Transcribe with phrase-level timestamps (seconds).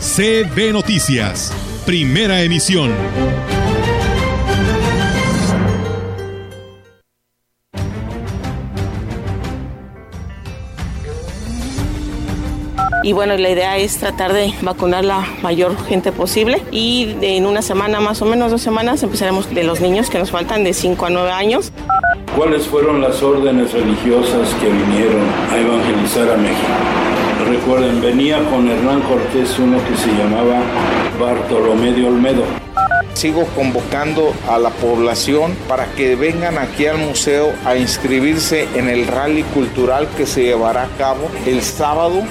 [0.00, 1.52] CB Noticias,
[1.86, 2.92] primera emisión.
[13.04, 17.60] y bueno, la idea es tratar de vacunar la mayor gente posible y en una
[17.60, 21.04] semana, más o menos dos semanas, empezaremos de los niños que nos faltan de 5
[21.04, 21.70] a 9 años.
[22.34, 25.22] ¿Cuáles fueron las órdenes religiosas que vinieron
[25.52, 27.13] a evangelizar a México?
[27.48, 30.62] Recuerden, venía con Hernán Cortés uno que se llamaba
[31.20, 32.44] Bartolomé de Olmedo.
[33.12, 39.06] Sigo convocando a la población para que vengan aquí al museo a inscribirse en el
[39.06, 42.22] rally cultural que se llevará a cabo el sábado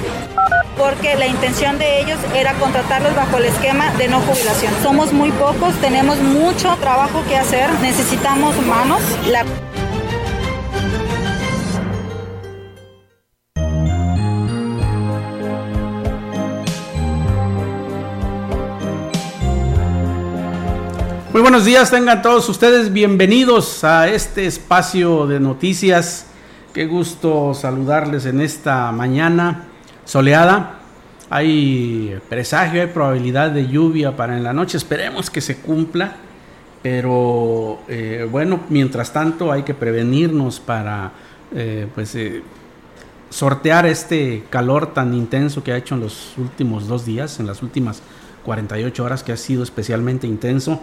[0.77, 4.73] porque la intención de ellos era contratarlos bajo el esquema de no jubilación.
[4.81, 9.01] Somos muy pocos, tenemos mucho trabajo que hacer, necesitamos manos.
[9.29, 9.45] La...
[21.53, 26.25] buenos días, tengan todos ustedes bienvenidos a este espacio de noticias.
[26.73, 29.65] Qué gusto saludarles en esta mañana
[30.03, 30.79] soleada.
[31.29, 34.77] Hay presagio, hay probabilidad de lluvia para en la noche.
[34.77, 36.15] Esperemos que se cumpla.
[36.81, 41.11] Pero eh, bueno, mientras tanto hay que prevenirnos para
[41.53, 42.41] eh, pues, eh,
[43.29, 47.61] sortear este calor tan intenso que ha hecho en los últimos dos días, en las
[47.61, 48.01] últimas
[48.43, 50.81] 48 horas que ha sido especialmente intenso.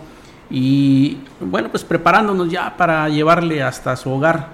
[0.50, 4.48] Y bueno, pues preparándonos ya para llevarle hasta su hogar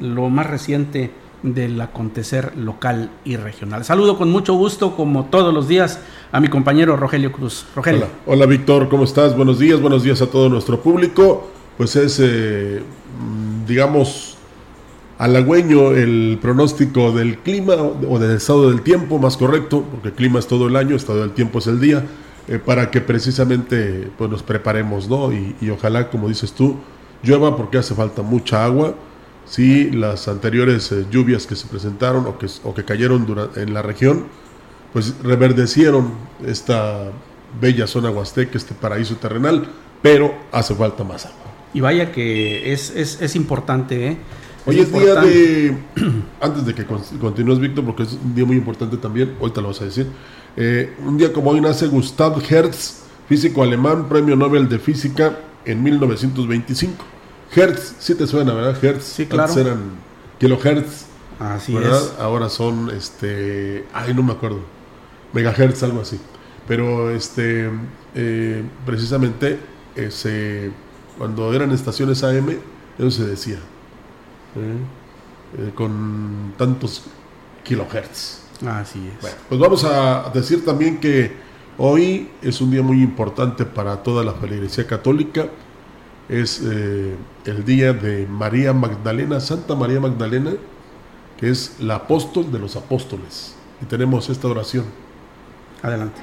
[0.00, 1.10] lo más reciente
[1.42, 3.84] del acontecer local y regional.
[3.84, 7.66] Saludo con mucho gusto, como todos los días, a mi compañero Rogelio Cruz.
[7.74, 8.06] Rogelio.
[8.26, 9.36] Hola, Víctor, ¿cómo estás?
[9.36, 11.50] Buenos días, buenos días a todo nuestro público.
[11.76, 12.80] Pues es, eh,
[13.20, 14.36] mm, digamos,
[15.18, 20.46] halagüeño el pronóstico del clima o del estado del tiempo, más correcto, porque clima es
[20.46, 22.04] todo el año, estado del tiempo es el día,
[22.48, 25.32] eh, para que precisamente pues, nos preparemos, ¿no?
[25.32, 26.76] Y, y ojalá, como dices tú,
[27.22, 28.94] llueva porque hace falta mucha agua
[29.44, 33.26] si las anteriores eh, lluvias que se presentaron o que, o que cayeron
[33.56, 34.26] en la región,
[34.92, 36.12] pues reverdecieron
[36.46, 37.10] esta
[37.60, 39.68] bella zona huasteca, este paraíso terrenal,
[40.00, 41.38] pero hace falta más agua.
[41.74, 44.16] Y vaya que es, es, importante, ¿eh?
[44.66, 45.76] Hoy es, día de,
[46.40, 49.68] antes de que continúes Víctor, porque es un día muy importante también, hoy te lo
[49.68, 50.06] vas a decir,
[50.56, 55.82] eh, un día como hoy nace Gustav Hertz, físico alemán, premio Nobel de Física en
[55.82, 57.04] 1925.
[57.54, 58.82] Hertz, sí te suena, ¿verdad?
[58.82, 59.04] Hertz.
[59.04, 59.50] Sí, claro.
[59.50, 59.80] Antes eran
[60.38, 61.06] kilohertz.
[61.38, 62.14] Así es.
[62.18, 64.60] Ahora son, este, ay, no me acuerdo,
[65.32, 66.20] megahertz, algo así.
[66.68, 67.68] Pero, este,
[68.14, 69.58] eh, precisamente,
[69.96, 70.70] ese,
[71.18, 72.50] cuando eran estaciones AM,
[72.98, 74.76] eso se decía, ¿eh?
[75.58, 77.02] Eh, con tantos
[77.64, 78.41] kilohertz.
[78.66, 79.20] Así es.
[79.20, 81.32] Bueno, pues vamos a decir también que
[81.78, 85.48] hoy es un día muy importante para toda la feligresía católica
[86.28, 87.14] es eh,
[87.44, 90.52] el día de María Magdalena, Santa María Magdalena,
[91.36, 93.54] que es la apóstol de los apóstoles.
[93.82, 94.84] Y tenemos esta oración.
[95.82, 96.20] Adelante.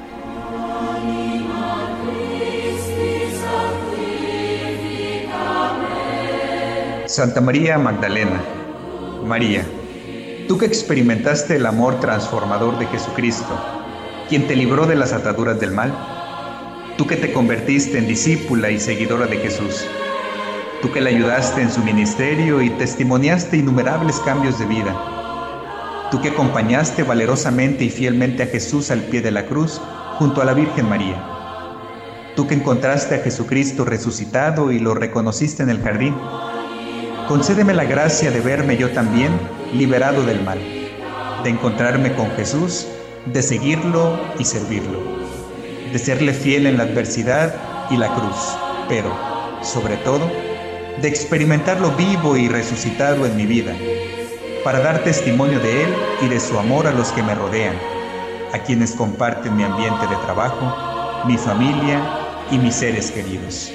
[7.05, 8.41] Santa María Magdalena,
[9.25, 9.65] María,
[10.49, 13.55] tú que experimentaste el amor transformador de Jesucristo,
[14.29, 15.93] quien te libró de las ataduras del mal,
[16.97, 19.85] tú que te convertiste en discípula y seguidora de Jesús,
[20.81, 26.29] tú que le ayudaste en su ministerio y testimoniaste innumerables cambios de vida, tú que
[26.29, 29.79] acompañaste valerosamente y fielmente a Jesús al pie de la cruz
[30.17, 31.23] junto a la Virgen María,
[32.35, 36.15] tú que encontraste a Jesucristo resucitado y lo reconociste en el jardín,
[37.27, 40.59] concédeme la gracia de verme yo también liberado del mal,
[41.43, 42.87] de encontrarme con Jesús,
[43.25, 44.99] de seguirlo y servirlo,
[45.91, 47.53] de serle fiel en la adversidad
[47.89, 48.57] y la cruz,
[48.87, 49.15] pero,
[49.61, 50.29] sobre todo,
[51.01, 53.73] de experimentarlo vivo y resucitado en mi vida,
[54.63, 57.75] para dar testimonio de Él y de su amor a los que me rodean,
[58.53, 62.01] a quienes comparten mi ambiente de trabajo, mi familia
[62.51, 63.71] y mis seres queridos.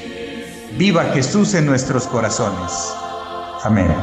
[0.76, 2.94] Viva Jesús en nuestros corazones.
[3.62, 3.94] Amén.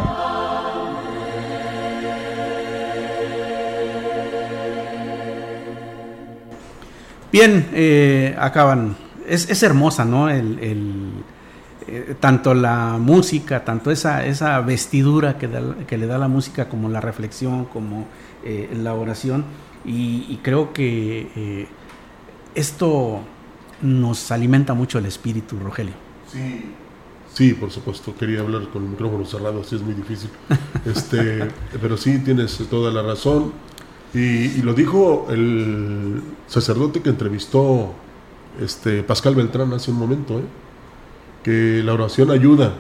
[7.32, 8.96] Bien, eh, acaban.
[9.28, 10.30] Es, es, hermosa, ¿no?
[10.30, 11.12] El, el
[11.88, 16.70] eh, tanto la música, tanto esa, esa vestidura que, da, que, le da la música,
[16.70, 18.08] como la reflexión, como
[18.44, 19.46] eh, la oración.
[19.84, 21.68] Y, y creo que eh,
[22.54, 23.22] esto
[23.82, 25.94] nos alimenta mucho el espíritu, Rogelio.
[26.32, 26.66] Sí,
[27.34, 28.16] sí, por supuesto.
[28.16, 30.30] Quería hablar con el micrófono cerrado, así es muy difícil.
[30.86, 31.48] Este,
[31.80, 33.54] pero sí, tienes toda la razón.
[34.14, 37.94] Y, y, lo dijo el sacerdote que entrevistó
[38.60, 40.44] este Pascal Beltrán hace un momento, ¿eh?
[41.44, 42.74] que la oración ayuda,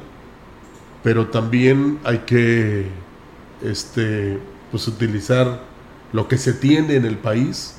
[1.03, 2.87] pero también hay que
[3.63, 4.39] este,
[4.69, 5.61] pues, utilizar
[6.13, 7.75] lo que se tiene en el país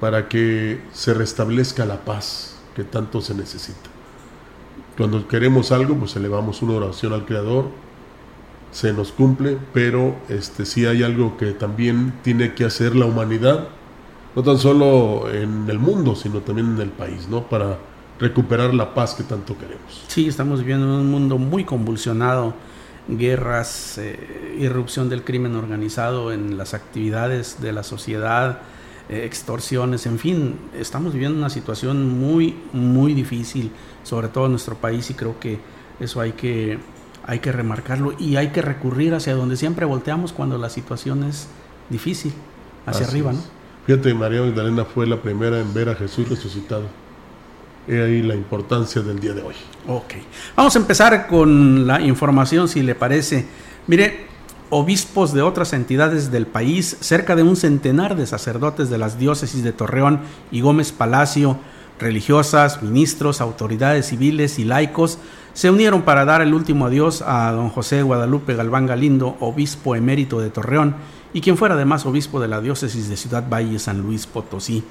[0.00, 3.90] para que se restablezca la paz que tanto se necesita.
[4.96, 7.66] Cuando queremos algo, pues elevamos una oración al Creador,
[8.76, 13.68] se nos cumple, pero este, sí hay algo que también tiene que hacer la humanidad,
[14.34, 17.48] no tan solo en el mundo, sino también en el país, ¿no?
[17.48, 17.78] Para
[18.20, 20.04] recuperar la paz que tanto queremos.
[20.08, 22.52] Sí, estamos viviendo en un mundo muy convulsionado,
[23.08, 28.60] guerras, eh, irrupción del crimen organizado en las actividades de la sociedad,
[29.08, 33.70] eh, extorsiones, en fin, estamos viviendo una situación muy, muy difícil,
[34.02, 35.60] sobre todo en nuestro país, y creo que
[35.98, 36.78] eso hay que,
[37.26, 41.48] hay que remarcarlo y hay que recurrir hacia donde siempre volteamos cuando la situación es
[41.90, 42.32] difícil,
[42.86, 43.36] hacia Así arriba, es.
[43.38, 43.42] ¿no?
[43.86, 46.84] Fíjate, María Magdalena fue la primera en ver a Jesús resucitado.
[47.88, 49.54] He ahí la importancia del día de hoy.
[49.86, 50.14] Ok.
[50.56, 53.46] Vamos a empezar con la información, si le parece.
[53.86, 54.26] Mire,
[54.70, 59.62] obispos de otras entidades del país, cerca de un centenar de sacerdotes de las diócesis
[59.62, 60.20] de Torreón
[60.50, 61.58] y Gómez Palacio,
[62.00, 65.18] religiosas, ministros, autoridades civiles y laicos,
[65.56, 70.38] se unieron para dar el último adiós a don José Guadalupe Galván Galindo, obispo emérito
[70.38, 70.96] de Torreón,
[71.32, 74.84] y quien fuera además obispo de la diócesis de Ciudad Valle San Luis Potosí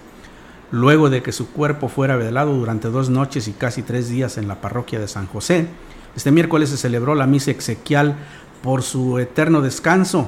[0.72, 4.48] luego de que su cuerpo fuera velado durante dos noches y casi tres días en
[4.48, 5.68] la parroquia de San José.
[6.16, 8.16] Este miércoles se celebró la misa exequial
[8.64, 10.28] por su eterno descanso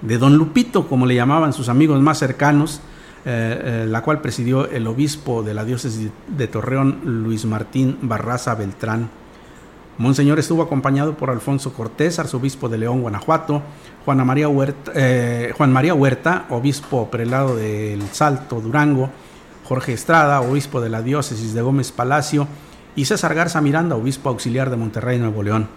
[0.00, 2.80] de don Lupito, como le llamaban sus amigos más cercanos,
[3.26, 8.54] eh, eh, la cual presidió el obispo de la diócesis de Torreón, Luis Martín Barraza
[8.54, 9.10] Beltrán.
[9.96, 13.62] Monseñor estuvo acompañado por Alfonso Cortés, arzobispo de León, Guanajuato,
[14.94, 19.10] eh, Juan María Huerta, obispo prelado del Salto, Durango,
[19.64, 22.48] Jorge Estrada, obispo de la diócesis de Gómez Palacio,
[22.96, 25.68] y César Garza Miranda, obispo auxiliar de Monterrey, Nuevo León.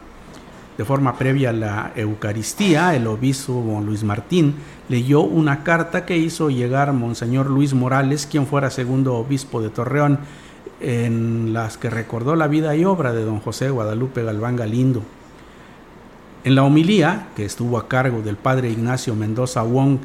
[0.79, 4.55] De forma previa a la Eucaristía, el obispo Luis Martín
[4.89, 10.19] leyó una carta que hizo llegar Monseñor Luis Morales, quien fuera segundo obispo de Torreón,
[10.79, 15.01] en las que recordó la vida y obra de don José Guadalupe Galván Galindo.
[16.43, 19.99] En la homilía, que estuvo a cargo del padre Ignacio Mendoza Wong,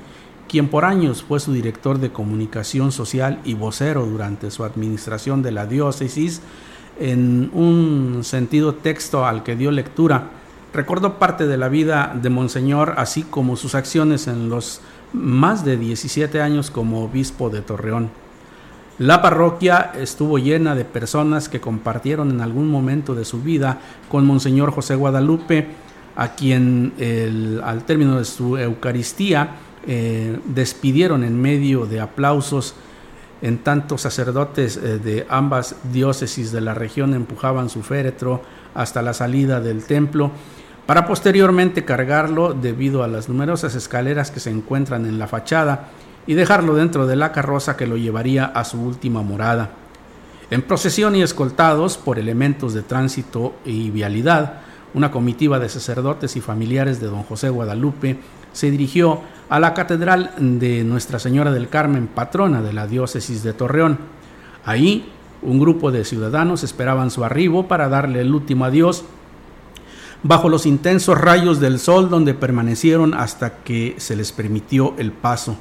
[0.48, 5.52] quien por años fue su director de comunicación social y vocero durante su administración de
[5.52, 6.42] la diócesis,
[6.98, 10.30] en un sentido texto al que dio lectura,
[10.72, 14.80] recordó parte de la vida de Monseñor, así como sus acciones en los
[15.12, 18.21] más de 17 años como obispo de Torreón.
[19.02, 24.24] La parroquia estuvo llena de personas que compartieron en algún momento de su vida con
[24.24, 25.66] Monseñor José Guadalupe,
[26.14, 26.92] a quien
[27.64, 29.56] al término de su Eucaristía
[29.88, 32.76] eh, despidieron en medio de aplausos
[33.40, 38.40] en tanto sacerdotes eh, de ambas diócesis de la región empujaban su féretro
[38.72, 40.30] hasta la salida del templo
[40.86, 45.88] para posteriormente cargarlo debido a las numerosas escaleras que se encuentran en la fachada
[46.26, 49.70] y dejarlo dentro de la carroza que lo llevaría a su última morada.
[50.50, 54.60] En procesión y escoltados por elementos de tránsito y vialidad,
[54.94, 58.18] una comitiva de sacerdotes y familiares de don José Guadalupe
[58.52, 63.54] se dirigió a la Catedral de Nuestra Señora del Carmen, patrona de la diócesis de
[63.54, 63.98] Torreón.
[64.64, 65.10] Ahí,
[65.40, 69.04] un grupo de ciudadanos esperaban su arribo para darle el último adiós
[70.22, 75.56] bajo los intensos rayos del sol donde permanecieron hasta que se les permitió el paso.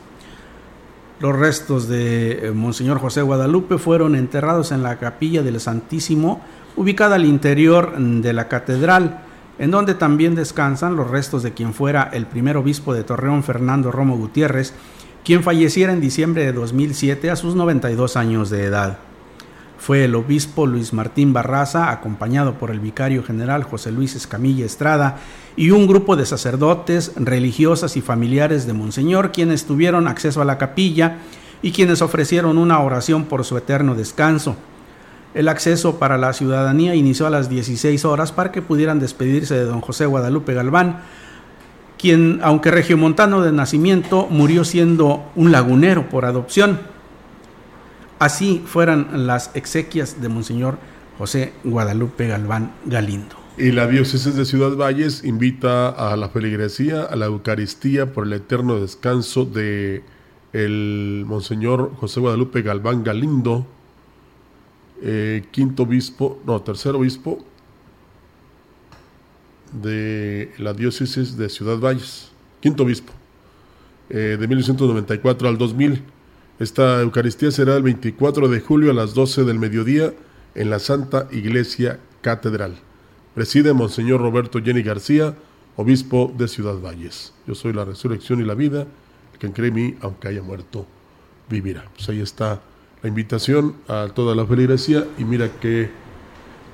[1.21, 6.41] Los restos de eh, Monseñor José Guadalupe fueron enterrados en la capilla del Santísimo,
[6.75, 9.21] ubicada al interior de la catedral,
[9.59, 13.91] en donde también descansan los restos de quien fuera el primer obispo de Torreón, Fernando
[13.91, 14.73] Romo Gutiérrez,
[15.23, 18.97] quien falleciera en diciembre de 2007 a sus 92 años de edad.
[19.81, 25.17] Fue el obispo Luis Martín Barraza, acompañado por el vicario general José Luis Escamilla Estrada
[25.55, 30.59] y un grupo de sacerdotes, religiosas y familiares de Monseñor, quienes tuvieron acceso a la
[30.59, 31.17] capilla
[31.63, 34.55] y quienes ofrecieron una oración por su eterno descanso.
[35.33, 39.65] El acceso para la ciudadanía inició a las 16 horas para que pudieran despedirse de
[39.65, 41.00] don José Guadalupe Galván,
[41.97, 47.00] quien, aunque regiomontano de nacimiento, murió siendo un lagunero por adopción.
[48.21, 50.77] Así fueran las exequias de Monseñor
[51.17, 53.35] José Guadalupe Galván Galindo.
[53.57, 58.33] Y la diócesis de Ciudad Valles invita a la feligresía, a la Eucaristía por el
[58.33, 60.03] eterno descanso de
[60.53, 63.65] el Monseñor José Guadalupe Galván Galindo,
[65.01, 67.43] eh, quinto obispo, no, tercer obispo
[69.81, 73.13] de la diócesis de Ciudad Valles, quinto obispo,
[74.11, 76.03] eh, de 1994 al 2000.
[76.61, 80.13] Esta Eucaristía será el 24 de julio a las 12 del mediodía
[80.53, 82.75] en la Santa Iglesia Catedral.
[83.33, 85.33] Preside Monseñor Roberto Jenny García,
[85.75, 87.33] obispo de Ciudad Valles.
[87.47, 88.85] Yo soy la resurrección y la vida,
[89.33, 90.85] el que cree en mí, aunque haya muerto,
[91.49, 91.85] vivirá.
[91.95, 92.61] Pues ahí está
[93.01, 95.89] la invitación a toda la feligresía y mira qué,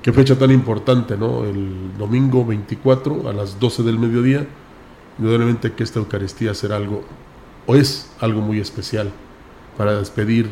[0.02, 1.46] qué fecha tan importante, ¿no?
[1.46, 4.46] El domingo 24 a las 12 del mediodía,
[5.18, 7.04] indudablemente que esta Eucaristía será algo,
[7.64, 9.10] o es algo muy especial
[9.78, 10.50] para despedir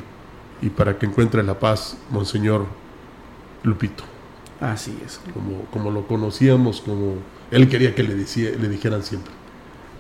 [0.63, 2.65] y para que encuentre la paz, Monseñor
[3.63, 4.05] Lupito.
[4.61, 5.21] Así es.
[5.35, 7.17] Como, como lo conocíamos, como
[7.51, 9.33] él quería que le, decía, le dijeran siempre.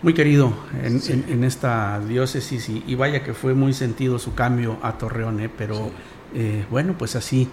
[0.02, 0.52] Muy querido
[0.83, 5.50] en, en, esta diócesis y, vaya que fue muy sentido su cambio a Torreón, ¿eh?
[5.56, 5.90] pero
[6.35, 7.49] eh, bueno, pues así,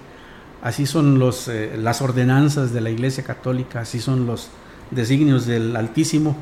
[0.61, 4.49] así son los, eh, las ordenanzas de la Iglesia Católica, así son los
[4.91, 6.35] designios del Altísimo.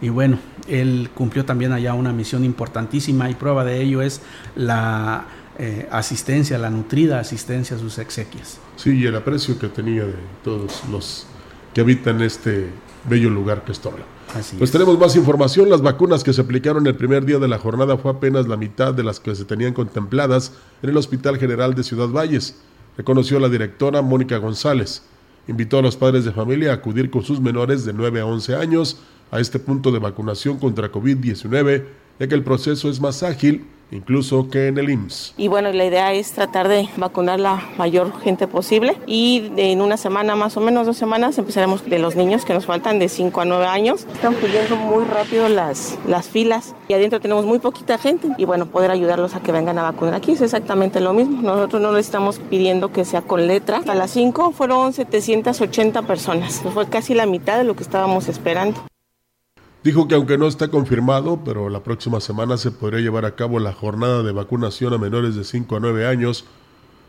[0.00, 4.20] Y bueno, él cumplió también allá una misión importantísima y prueba de ello es
[4.56, 5.26] la
[5.58, 8.58] eh, asistencia, la nutrida asistencia a sus exequias.
[8.76, 11.26] Sí, y el aprecio que tenía de todos los
[11.72, 12.70] que habitan este
[13.08, 14.06] bello lugar que es Torreón.
[14.58, 15.70] pues tenemos más información.
[15.70, 18.94] Las vacunas que se aplicaron el primer día de la jornada fue apenas la mitad
[18.94, 22.60] de las que se tenían contempladas en el Hospital General de Ciudad Valles,
[22.96, 25.02] reconoció la directora Mónica González.
[25.46, 28.56] Invitó a los padres de familia a acudir con sus menores de 9 a 11
[28.56, 28.98] años
[29.34, 31.84] a este punto de vacunación contra COVID-19,
[32.20, 35.34] ya que el proceso es más ágil incluso que en el IMSS.
[35.36, 39.96] Y bueno, la idea es tratar de vacunar la mayor gente posible y en una
[39.96, 43.40] semana, más o menos dos semanas, empezaremos de los niños que nos faltan de 5
[43.40, 44.06] a 9 años.
[44.12, 48.66] Están fluyendo muy rápido las, las filas y adentro tenemos muy poquita gente y bueno,
[48.66, 51.42] poder ayudarlos a que vengan a vacunar aquí es exactamente lo mismo.
[51.42, 53.82] Nosotros no le estamos pidiendo que sea con letra.
[53.86, 56.62] A las 5 fueron 780 personas.
[56.72, 58.84] Fue casi la mitad de lo que estábamos esperando.
[59.84, 63.58] Dijo que aunque no está confirmado, pero la próxima semana se podría llevar a cabo
[63.58, 66.46] la jornada de vacunación a menores de 5 a 9 años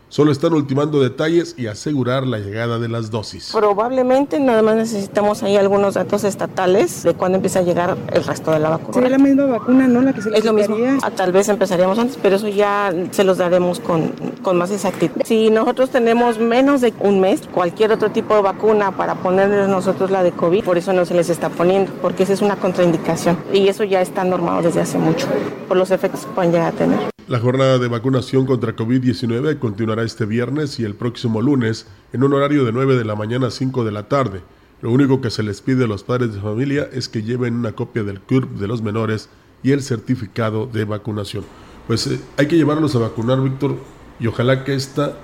[0.08, 3.50] Solo están ultimando detalles y asegurar la llegada de las dosis.
[3.52, 8.52] Probablemente nada más necesitamos ahí algunos datos estatales de cuándo empieza a llegar el resto
[8.52, 8.92] de la vacuna.
[8.92, 10.02] ¿Sería la misma vacuna, no?
[10.02, 10.76] La que se Es lo mismo.
[11.02, 15.22] Ah, tal vez empezaríamos antes, pero eso ya se los daremos con, con más exactitud.
[15.24, 20.12] Si nosotros tenemos menos de un mes, cualquier otro tipo de vacuna para ponerles nosotros
[20.12, 23.36] la de COVID, por eso no se les está poniendo, porque esa es una contraindicación.
[23.52, 25.26] Y eso ya está normado desde hace mucho,
[25.66, 27.15] por los efectos que pueden llegar a tener.
[27.28, 32.32] La jornada de vacunación contra COVID-19 continuará este viernes y el próximo lunes en un
[32.32, 34.42] horario de 9 de la mañana a 5 de la tarde.
[34.80, 37.72] Lo único que se les pide a los padres de familia es que lleven una
[37.72, 39.28] copia del CURP de los menores
[39.64, 41.44] y el certificado de vacunación.
[41.88, 43.74] Pues eh, hay que llevarlos a vacunar, Víctor,
[44.20, 45.16] y ojalá que esta,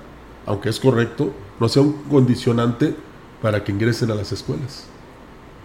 [0.45, 1.31] aunque es correcto,
[1.61, 2.95] no sea un condicionante
[3.41, 4.87] para que ingresen a las escuelas,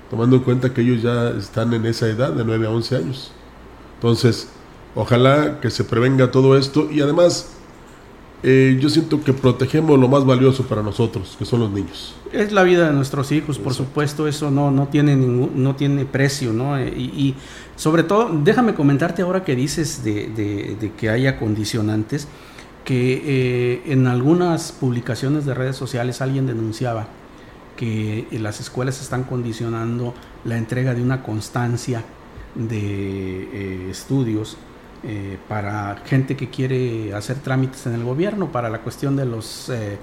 [0.08, 3.32] tomando en cuenta que ellos ya están en esa edad de 9 a 11 años.
[3.96, 4.52] Entonces,
[5.00, 7.50] Ojalá que se prevenga todo esto y además
[8.42, 12.16] eh, yo siento que protegemos lo más valioso para nosotros, que son los niños.
[12.32, 16.04] Es la vida de nuestros hijos, por supuesto, eso no, no, tiene, ningún, no tiene
[16.04, 16.76] precio, ¿no?
[16.76, 17.36] Eh, y,
[17.76, 22.26] sobre todo, déjame comentarte ahora que dices de, que haya condicionantes,
[22.84, 27.06] que eh, en algunas publicaciones de redes sociales alguien denunciaba
[27.76, 30.12] que las escuelas están condicionando
[30.44, 32.02] la entrega de una constancia
[32.56, 34.56] de estudios
[35.04, 39.68] eh, para gente que quiere hacer trámites en el gobierno, para la cuestión de los,
[39.68, 39.96] eh,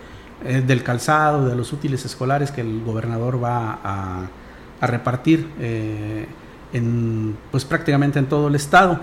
[0.46, 4.28] eh, del calzado, de los útiles escolares que el gobernador va a,
[4.82, 5.48] repartir
[6.72, 9.00] en, pues prácticamente en todo el estado.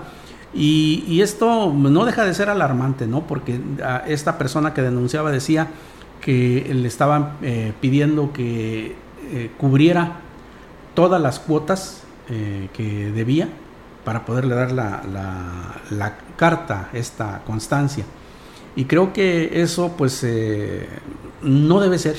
[0.53, 3.27] Y, esto no deja de ser alarmante, ¿no?
[3.27, 3.59] Porque
[4.07, 5.67] esta persona que denunciaba decía
[6.21, 7.33] que le estaban
[7.81, 8.95] pidiendo que
[9.57, 10.19] cubriera
[10.93, 13.49] todas las cuotas que debía
[14.03, 15.01] para poderle dar la,
[15.89, 18.05] la, carta, esta constancia.
[18.75, 20.87] Y creo que eso pues eh,
[21.41, 22.17] no debe ser,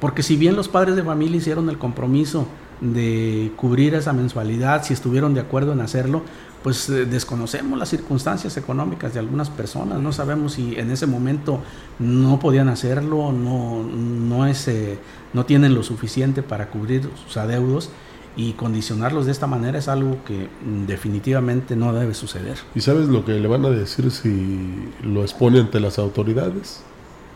[0.00, 2.46] porque si bien los padres de familia hicieron el compromiso
[2.80, 6.22] de cubrir esa mensualidad, si estuvieron de acuerdo en hacerlo,
[6.62, 11.60] pues eh, desconocemos las circunstancias económicas de algunas personas, no sabemos si en ese momento
[11.98, 14.98] no podían hacerlo, no, no, es, eh,
[15.32, 17.90] no tienen lo suficiente para cubrir sus adeudos
[18.36, 22.58] y condicionarlos de esta manera es algo que mm, definitivamente no debe suceder.
[22.74, 26.82] ¿Y sabes lo que le van a decir si lo expone ante las autoridades?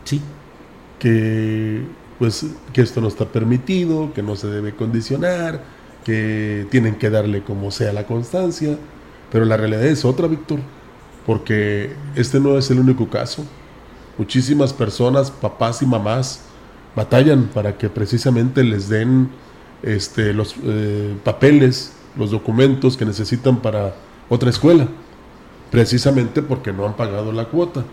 [0.03, 0.21] Sí.
[0.99, 1.83] Que
[2.19, 5.63] pues que esto no está permitido, que no se debe condicionar,
[6.05, 8.77] que tienen que darle como sea la constancia,
[9.31, 10.59] pero la realidad es otra, Víctor,
[11.25, 13.43] porque este no es el único caso.
[14.19, 16.41] Muchísimas personas, papás y mamás,
[16.95, 19.29] batallan para que precisamente les den
[19.83, 23.95] este, los eh, papeles, los documentos que necesitan para
[24.29, 24.87] otra escuela,
[25.69, 27.83] precisamente porque no han pagado la cuota.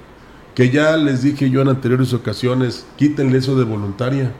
[0.55, 4.33] Que ya les dije yo en anteriores ocasiones, quítenle eso de voluntaria,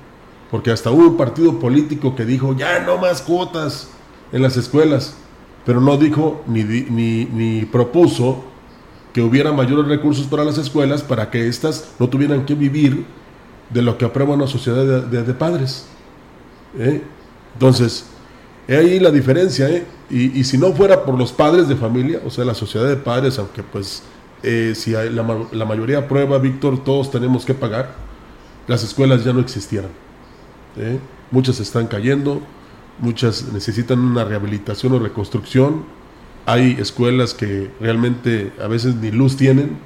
[0.51, 3.89] porque hasta hubo un partido político que dijo, ya no más cuotas
[4.33, 5.15] en las escuelas,
[5.65, 8.45] pero no dijo ni, ni, ni propuso
[9.13, 13.05] que hubiera mayores recursos para las escuelas para que éstas no tuvieran que vivir
[13.71, 15.87] de lo que aprueba una sociedad de, padres.
[16.79, 17.03] ¿eh?
[17.55, 18.07] Entonces,
[18.77, 19.87] ahí la diferencia, ¿eh?
[20.11, 23.39] y, si no fuera por los padres de familia, o sea, la sociedad de padres,
[23.39, 24.03] aunque pues
[24.43, 25.11] eh, si la,
[25.53, 27.95] la, mayoría aprueba, Víctor, todos tenemos que pagar,
[28.67, 29.91] las escuelas ya no existieran.
[30.77, 30.99] ¿eh?
[31.31, 32.41] Muchas están cayendo,
[32.99, 35.85] muchas necesitan una rehabilitación o reconstrucción.
[36.47, 39.79] Hay escuelas que realmente a veces ni luz tienen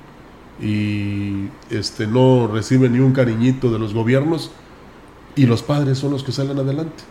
[0.61, 4.50] y este, no reciben ni un cariñito de los gobiernos
[5.35, 7.02] y los padres son los que salen adelante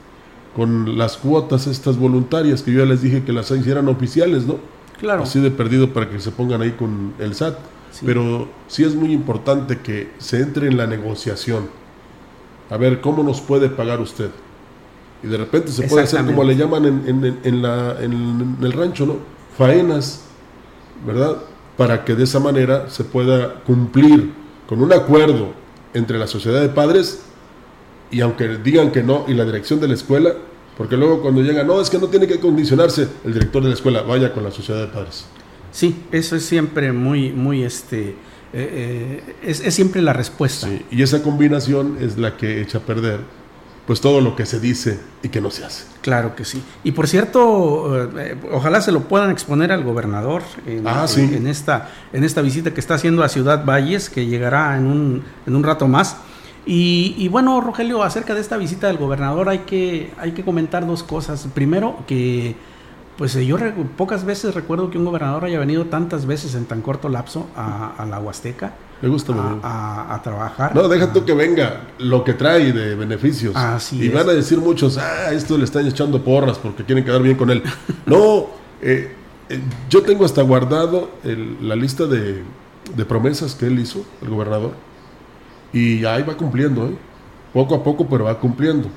[0.55, 4.58] con las cuotas estas voluntarias que yo ya les dije que las hicieran oficiales, ¿no?
[5.00, 5.24] Claro.
[5.24, 7.58] Así de perdido para que se pongan ahí con el SAT.
[8.05, 11.67] Pero sí es muy importante que se entre en la negociación.
[12.70, 14.29] A ver, ¿cómo nos puede pagar usted?
[15.24, 19.05] Y de repente se puede hacer como le llaman en, en, la, en el rancho,
[19.05, 19.17] ¿no?
[19.58, 20.22] Faenas,
[21.05, 21.38] ¿verdad?
[21.77, 24.31] Para que de esa manera se pueda cumplir
[24.67, 25.50] con un acuerdo
[25.93, 27.24] entre la sociedad de padres
[28.12, 30.34] y aunque digan que no y la dirección de la escuela,
[30.77, 33.75] porque luego cuando llega, no, es que no tiene que condicionarse el director de la
[33.75, 35.25] escuela, vaya con la sociedad de padres.
[35.72, 38.10] Sí, eso es siempre muy, muy, este,
[38.53, 40.67] eh, eh, es, siempre la respuesta.
[40.89, 43.19] y esa combinación es la que echa a perder
[43.86, 45.86] pues todo lo que se dice y que no se hace.
[46.02, 46.63] Claro que sí.
[46.84, 51.89] Y por cierto, eh, ojalá se lo puedan exponer al gobernador en, ah, en, esta,
[52.13, 55.63] en esta visita que está haciendo a Ciudad Valles, que llegará en un, en un
[55.63, 56.17] rato más.
[56.65, 61.04] Y, bueno, Rogelio, acerca de esta visita del gobernador hay que, hay que comentar dos
[61.04, 61.47] cosas.
[61.54, 62.56] Primero, que
[63.17, 63.58] pues yo
[63.97, 68.06] pocas veces recuerdo que un gobernador haya venido tantas veces en tan corto lapso a,
[68.10, 68.74] la Huasteca.
[69.02, 70.76] Me gusta a, a, trabajar.
[70.76, 73.56] No, deja tú que venga lo que trae de beneficios.
[73.56, 77.24] Así y van a decir muchos, ah, esto le están echando porras porque quieren quedar
[77.24, 77.63] bien con él.
[78.06, 78.45] no,
[78.82, 79.15] eh,
[79.50, 82.43] eh, yo tengo hasta guardado la lista de,
[82.95, 84.74] de promesas que él hizo, el gobernador
[85.73, 86.95] y ahí va cumpliendo, ¿eh?
[87.53, 88.89] poco a poco, pero va cumpliendo.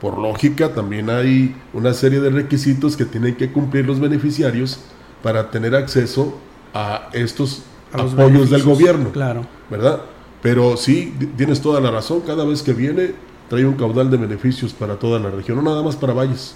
[0.00, 4.80] Por lógica, también hay una serie de requisitos que tienen que cumplir los beneficiarios
[5.22, 6.36] para tener acceso
[6.74, 9.10] a estos apoyos del gobierno.
[9.12, 9.46] Claro.
[9.70, 10.00] ¿Verdad?
[10.42, 13.14] Pero sí, tienes toda la razón, cada vez que viene
[13.48, 16.54] trae un caudal de beneficios para toda la región, no nada más para Valles.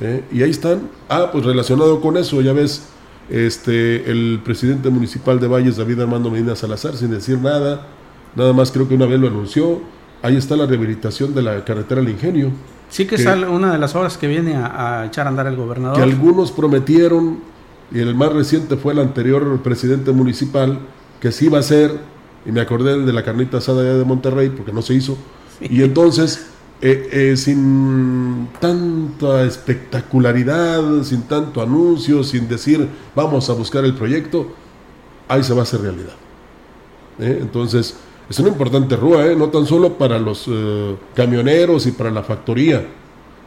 [0.00, 0.22] ¿eh?
[0.32, 0.88] Y ahí están.
[1.08, 2.84] Ah, pues relacionado con eso, ya ves,
[3.28, 7.86] este, el presidente municipal de Valles, David Armando Medina Salazar, sin decir nada,
[8.34, 9.80] Nada más creo que una vez lo anunció.
[10.22, 12.50] Ahí está la rehabilitación de la carretera al Ingenio.
[12.88, 15.96] Sí que, es una de las obras que viene a, echar a andar el gobernador.
[15.96, 17.38] Que algunos prometieron,
[17.90, 20.78] y el más reciente fue el anterior presidente municipal,
[21.18, 21.98] que sí iba a ser,
[22.44, 25.16] y me acordé de la carnita asada de Monterrey, porque no se hizo.
[25.60, 26.48] Y entonces,
[26.84, 34.48] eh, eh, sin tanta espectacularidad, sin tanto anuncio, sin decir vamos a buscar el proyecto,
[35.28, 36.14] ahí se va a hacer realidad.
[37.20, 37.38] ¿Eh?
[37.40, 37.96] Entonces,
[38.28, 39.36] es una importante rúa, ¿eh?
[39.36, 42.86] no tan solo para los eh, camioneros y para la factoría,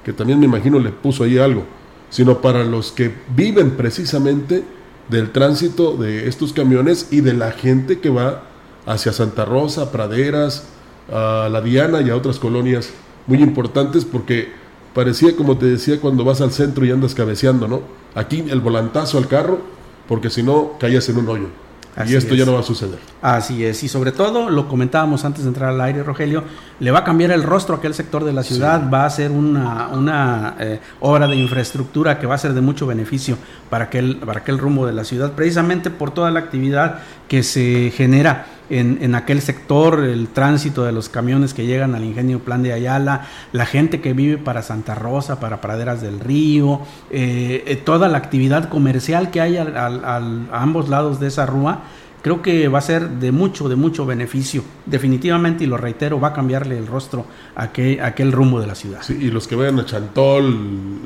[0.04, 1.64] que también me imagino le puso ahí algo,
[2.10, 4.64] sino para los que viven precisamente
[5.10, 8.44] del tránsito de estos camiones y de la gente que va
[8.86, 10.68] hacia Santa Rosa, Praderas,
[11.12, 12.90] a La Diana y a otras colonias
[13.28, 14.50] muy importantes porque
[14.94, 17.82] parecía como te decía cuando vas al centro y andas cabeceando, ¿no?
[18.14, 19.60] Aquí el volantazo al carro
[20.08, 21.65] porque si no caías en un hoyo
[22.06, 23.00] y esto ya no va a suceder.
[23.22, 26.44] Así es, y sobre todo, lo comentábamos antes de entrar al aire, Rogelio,
[26.80, 29.32] le va a cambiar el rostro a aquel sector de la ciudad, va a ser
[29.32, 33.38] una, una eh, obra de infraestructura que va a ser de mucho beneficio
[33.70, 37.92] para aquel, para aquel rumbo de la ciudad, precisamente por toda la actividad que se
[37.96, 42.64] genera en, en, aquel sector, el tránsito de los camiones que llegan al ingenio Plan
[42.64, 47.76] de Ayala, la gente que vive para Santa Rosa, para Praderas del Río, eh, eh,
[47.76, 51.84] toda la actividad comercial que hay a ambos lados de esa rúa
[52.26, 54.64] creo que va a ser de mucho, de mucho beneficio.
[54.88, 58.66] Definitivamente, y lo reitero, va a cambiarle el rostro a aquel, a aquel rumbo de
[58.66, 59.04] la ciudad.
[59.04, 60.44] Sí, y los que vayan a Chantol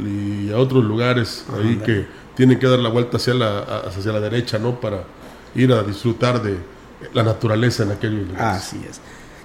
[0.08, 4.22] y a otros lugares ahí que tienen que dar la vuelta hacia la, hacia la
[4.22, 4.80] derecha, ¿no?
[4.80, 5.04] Para
[5.56, 6.56] ir a disfrutar de
[7.14, 8.64] la naturaleza en aquellos lugares.
[8.64, 9.02] Así es.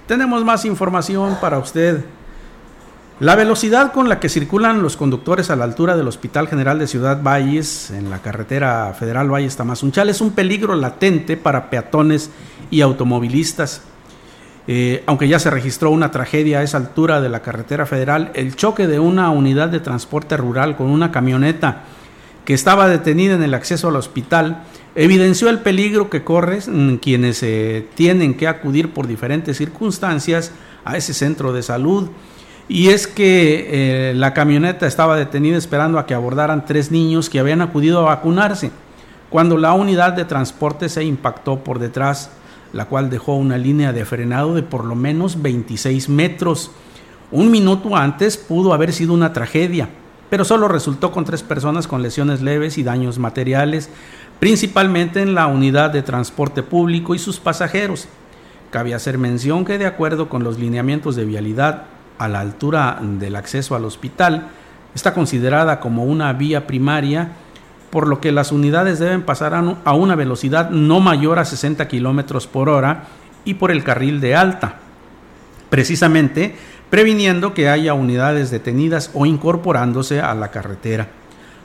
[0.07, 2.05] Tenemos más información para usted.
[3.19, 6.85] La velocidad con la que circulan los conductores a la altura del Hospital General de
[6.85, 12.29] Ciudad Valles, en la carretera federal Valles Tamazunchal, es un peligro latente para peatones
[12.69, 13.81] y automovilistas.
[14.67, 18.55] Eh, aunque ya se registró una tragedia a esa altura de la carretera federal, el
[18.55, 21.83] choque de una unidad de transporte rural con una camioneta
[22.43, 24.63] que estaba detenida en el acceso al hospital
[24.95, 30.51] evidenció el peligro que corren quienes eh, tienen que acudir por diferentes circunstancias
[30.85, 32.09] a ese centro de salud.
[32.67, 37.39] Y es que eh, la camioneta estaba detenida esperando a que abordaran tres niños que
[37.39, 38.71] habían acudido a vacunarse,
[39.29, 42.31] cuando la unidad de transporte se impactó por detrás,
[42.73, 46.71] la cual dejó una línea de frenado de por lo menos 26 metros.
[47.31, 49.89] Un minuto antes pudo haber sido una tragedia,
[50.29, 53.89] pero solo resultó con tres personas con lesiones leves y daños materiales,
[54.39, 58.07] principalmente en la unidad de transporte público y sus pasajeros.
[58.71, 61.83] Cabe hacer mención que de acuerdo con los lineamientos de vialidad
[62.17, 64.47] a la altura del acceso al hospital,
[64.93, 67.31] está considerada como una vía primaria,
[67.89, 72.47] por lo que las unidades deben pasar a una velocidad no mayor a 60 kilómetros
[72.47, 73.05] por hora
[73.45, 74.79] y por el carril de alta,
[75.69, 76.55] precisamente
[76.89, 81.07] previniendo que haya unidades detenidas o incorporándose a la carretera.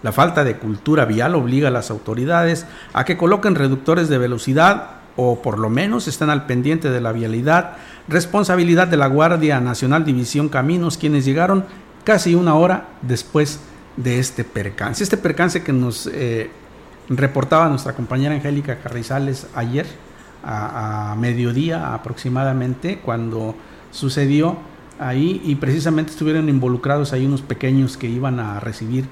[0.02, 5.00] La falta de cultura vial obliga a las autoridades a que coloquen reductores de velocidad
[5.16, 7.76] o por lo menos estén al pendiente de la vialidad,
[8.08, 11.66] responsabilidad de la Guardia Nacional División Caminos, quienes llegaron
[12.04, 13.60] casi una hora después
[13.96, 15.02] de este percance.
[15.02, 16.50] Este percance que nos eh,
[17.08, 19.86] reportaba nuestra compañera Angélica Carrizales ayer
[20.42, 23.54] a, a mediodía aproximadamente, cuando
[23.90, 24.56] sucedió
[24.98, 29.06] ahí y precisamente estuvieron involucrados ahí unos pequeños que iban a recibir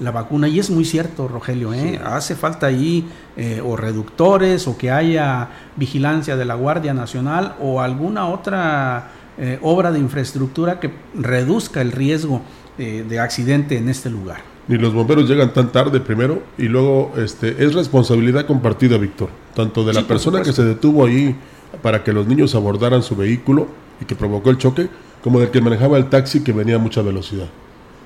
[0.00, 0.48] la vacuna.
[0.48, 2.00] Y es muy cierto, Rogelio, ¿eh?
[2.04, 7.80] hace falta ahí eh, o reductores o que haya vigilancia de la Guardia Nacional o
[7.80, 12.42] alguna otra eh, obra de infraestructura que reduzca el riesgo
[12.76, 14.38] de accidente en este lugar.
[14.66, 19.84] Ni los bomberos llegan tan tarde primero y luego este, es responsabilidad compartida, Víctor, tanto
[19.84, 21.36] de la persona que se detuvo ahí
[21.82, 23.68] para que los niños abordaran su vehículo
[24.00, 24.88] y que provocó el choque,
[25.22, 27.46] como del que manejaba el taxi que venía a mucha velocidad.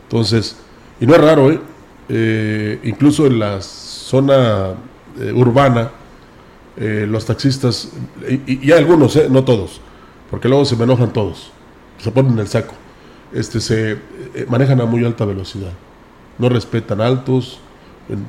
[0.03, 0.59] Entonces,
[1.01, 1.61] y no es raro, ¿eh?
[2.09, 4.75] Eh, incluso en la zona
[5.21, 5.90] eh, urbana,
[6.77, 7.90] eh, los taxistas,
[8.47, 9.81] y, hay algunos, no todos,
[10.31, 11.51] porque luego se me enojan todos,
[11.99, 12.75] se ponen el saco,
[13.33, 13.99] este, se
[14.49, 15.73] manejan a muy alta velocidad,
[16.38, 17.61] no respetan altos,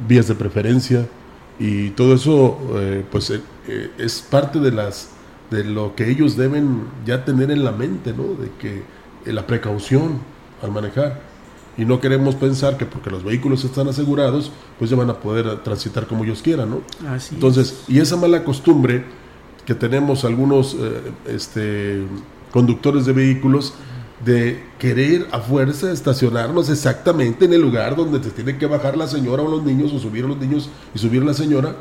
[0.08, 1.08] vías de preferencia,
[1.58, 2.58] y todo eso
[3.12, 3.34] pues
[3.98, 5.10] es parte de las
[5.52, 8.24] de lo que ellos deben ya tener en la mente, ¿no?
[8.36, 8.84] De que
[9.32, 10.20] la precaución
[10.62, 11.29] al manejar
[11.80, 15.63] y no queremos pensar que porque los vehículos están asegurados, pues ya van a poder
[15.63, 16.82] transitar como ellos quieran, ¿no?
[17.32, 19.06] Entonces, y esa mala costumbre
[19.65, 22.04] que tenemos algunos eh, este,
[22.52, 23.74] conductores de vehículos
[24.26, 29.08] de querer a fuerza estacionarnos exactamente en el lugar donde te tiene que bajar la
[29.08, 31.78] señora o los niños o subir a los niños y subir la señora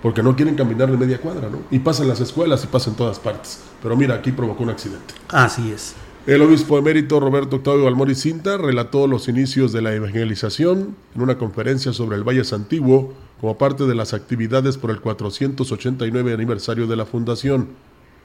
[0.00, 1.58] porque no quieren caminar de media cuadra, ¿no?
[1.70, 3.60] Y pasan las escuelas y pasan todas partes.
[3.82, 5.12] Pero mira, aquí provocó un accidente.
[5.28, 5.94] Así es.
[6.24, 11.36] El obispo emérito Roberto Octavio Balmori Cinta relató los inicios de la evangelización en una
[11.36, 16.94] conferencia sobre el Valle Antiguo como parte de las actividades por el 489 aniversario de
[16.94, 17.70] la fundación.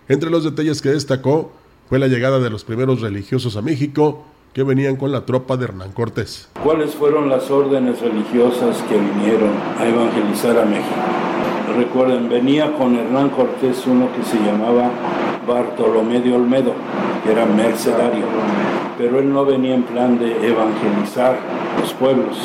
[0.10, 1.52] Entre los detalles que destacó
[1.90, 5.64] fue la llegada de los primeros religiosos a México que venían con la tropa de
[5.64, 6.50] Hernán Cortés.
[6.64, 10.86] ¿Cuáles fueron las órdenes religiosas que vinieron a evangelizar a México?
[11.76, 14.92] Recuerden, venía con Hernán Cortés uno que se llamaba
[15.48, 16.74] Bartolomé de Olmedo,
[17.24, 18.26] que era mercenario,
[18.98, 21.38] pero él no venía en plan de evangelizar
[21.80, 22.38] los pueblos,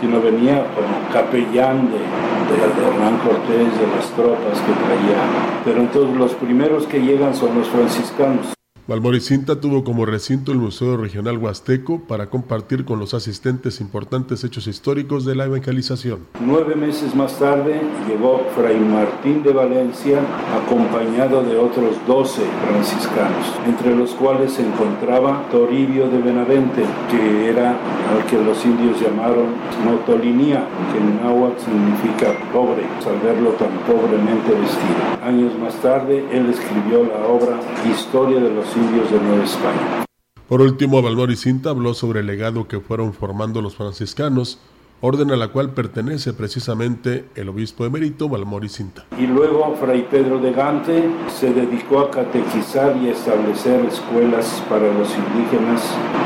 [0.00, 5.22] sino venía como capellán de, de, Hernán Cortés, de las tropas que traía.
[5.64, 8.54] Pero entonces los primeros que llegan son los franciscanos.
[8.88, 14.66] Valmoricinta tuvo como recinto el Museo Regional Huasteco para compartir con los asistentes importantes hechos
[14.66, 16.26] históricos de la evangelización.
[16.44, 20.18] Nueve meses más tarde llegó Fray Martín de Valencia
[20.52, 27.70] acompañado de otros doce franciscanos, entre los cuales se encontraba Toribio de Benavente, que era
[27.70, 29.46] al que los indios llamaron
[29.84, 35.22] Notolinía, que en náhuatl significa pobre, al verlo tan pobremente vestido.
[35.22, 40.04] Años más tarde él escribió la obra Historia de los de Nueva España.
[40.48, 44.58] Por último, Balmor y Cinta habló sobre el legado que fueron formando los franciscanos
[45.04, 49.04] orden a la cual pertenece precisamente el obispo emérito Balmori Cinta.
[49.18, 55.08] Y luego Fray Pedro de Gante se dedicó a catequizar y establecer escuelas para los
[55.10, 55.82] indígenas.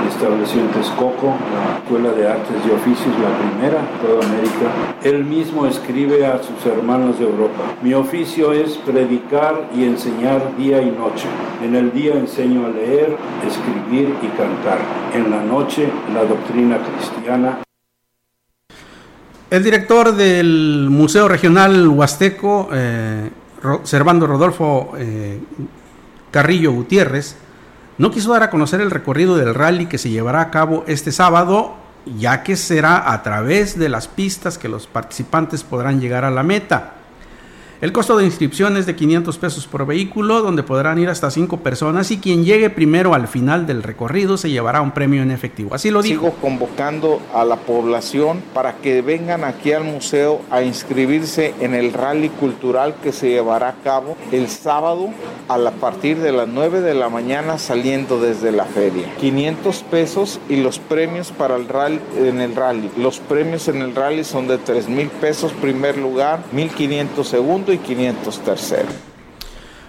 [0.08, 4.96] Estableció en Texcoco la Escuela de Artes y Oficios, la primera en toda América.
[5.02, 7.74] Él mismo escribe a sus hermanos de Europa.
[7.82, 11.28] Mi oficio es predicar y enseñar día y noche.
[11.62, 14.78] En el día enseño a leer, escribir y cantar.
[15.14, 17.65] En la noche la doctrina cristiana
[19.50, 23.30] el director del Museo Regional Huasteco, eh,
[23.84, 25.40] Servando Rodolfo eh,
[26.30, 27.36] Carrillo Gutiérrez,
[27.98, 31.12] no quiso dar a conocer el recorrido del rally que se llevará a cabo este
[31.12, 31.76] sábado,
[32.18, 36.42] ya que será a través de las pistas que los participantes podrán llegar a la
[36.42, 36.94] meta.
[37.82, 41.58] El costo de inscripción es de 500 pesos por vehículo, donde podrán ir hasta 5
[41.58, 45.74] personas y quien llegue primero al final del recorrido se llevará un premio en efectivo.
[45.74, 46.22] Así lo dijo.
[46.22, 51.92] Sigo convocando a la población para que vengan aquí al museo a inscribirse en el
[51.92, 55.10] rally cultural que se llevará a cabo el sábado
[55.48, 59.14] a partir de las 9 de la mañana saliendo desde la feria.
[59.20, 62.90] 500 pesos y los premios para el rally en el rally.
[62.96, 67.78] Los premios en el rally son de 3 mil pesos primer lugar, 1500 segundo y
[67.78, 68.88] 500 tercero.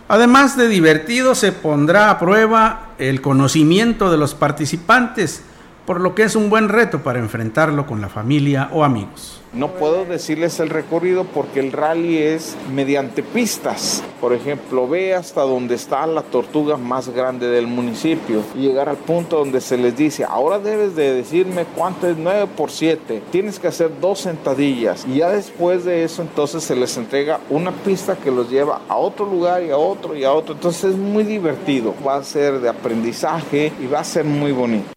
[0.08, 5.44] Además de divertido, se pondrá a prueba el conocimiento de los participantes,
[5.88, 9.42] por lo que es un buen reto para enfrentarlo con la familia o amigos.
[9.54, 14.04] No puedo decirles el recorrido porque el rally es mediante pistas.
[14.20, 18.98] Por ejemplo, ve hasta donde está la tortuga más grande del municipio y llegar al
[18.98, 23.24] punto donde se les dice, ahora debes de decirme cuánto es 9 por 7.
[23.32, 25.06] Tienes que hacer dos sentadillas.
[25.08, 28.98] Y ya después de eso, entonces se les entrega una pista que los lleva a
[28.98, 30.54] otro lugar y a otro y a otro.
[30.54, 31.96] Entonces es muy divertido.
[32.06, 34.97] Va a ser de aprendizaje y va a ser muy bonito.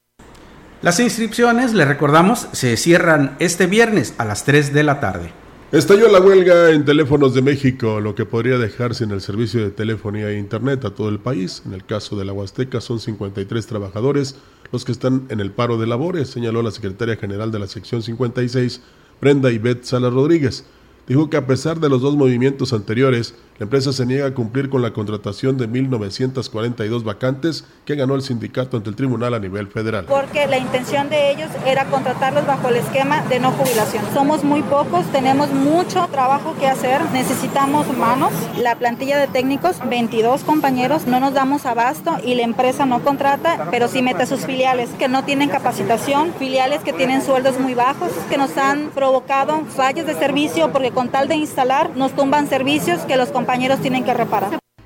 [0.82, 5.30] Las inscripciones, le recordamos, se cierran este viernes a las 3 de la tarde.
[5.72, 9.70] Estalló la huelga en Teléfonos de México, lo que podría dejar sin el servicio de
[9.70, 11.62] telefonía e internet a todo el país.
[11.66, 14.36] En el caso de la Huasteca son 53 trabajadores
[14.72, 18.02] los que están en el paro de labores, señaló la secretaria general de la sección
[18.02, 18.80] 56,
[19.20, 20.64] Brenda Ivette Sala Rodríguez
[21.06, 24.70] dijo que a pesar de los dos movimientos anteriores, la empresa se niega a cumplir
[24.70, 29.68] con la contratación de 1.942 vacantes que ganó el sindicato ante el tribunal a nivel
[29.68, 30.06] federal.
[30.08, 34.02] Porque la intención de ellos era contratarlos bajo el esquema de no jubilación.
[34.14, 38.32] Somos muy pocos, tenemos mucho trabajo que hacer, necesitamos manos.
[38.56, 43.68] La plantilla de técnicos, 22 compañeros, no nos damos abasto y la empresa no contrata,
[43.70, 48.10] pero sí mete sus filiales que no tienen capacitación, filiales que tienen sueldos muy bajos,
[48.30, 53.00] que nos han provocado fallos de servicio porque con tal de instalar nos tumban servicios
[53.00, 53.49] que los compañeros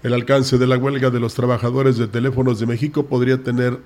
[0.03, 3.79] El alcance de la huelga de los trabajadores de teléfonos de México podría tener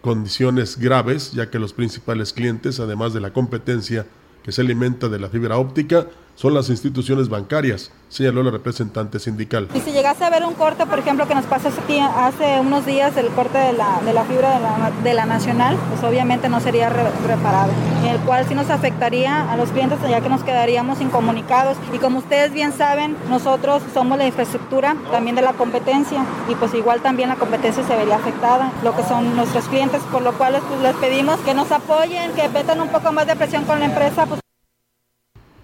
[0.00, 4.06] condiciones graves, ya que los principales clientes, además de la competencia
[4.42, 9.68] que se alimenta de la fibra óptica, son las instituciones bancarias, señaló la representante sindical.
[9.74, 13.16] Y si llegase a haber un corte, por ejemplo, que nos pasó hace unos días
[13.16, 14.60] el corte de la, de la fibra
[15.02, 17.70] de la, nacional, pues obviamente no sería reparado,
[18.06, 21.76] el cual sí nos afectaría a los clientes ya que nos quedaríamos incomunicados.
[21.92, 26.74] Y como ustedes bien saben, nosotros somos la infraestructura también de la competencia y pues
[26.74, 30.60] igual también la competencia se vería afectada, lo que son nuestros clientes, por lo cual
[30.68, 33.86] pues, les pedimos que nos apoyen, que metan un poco más de presión con la
[33.86, 34.26] empresa.
[34.26, 34.41] Pues,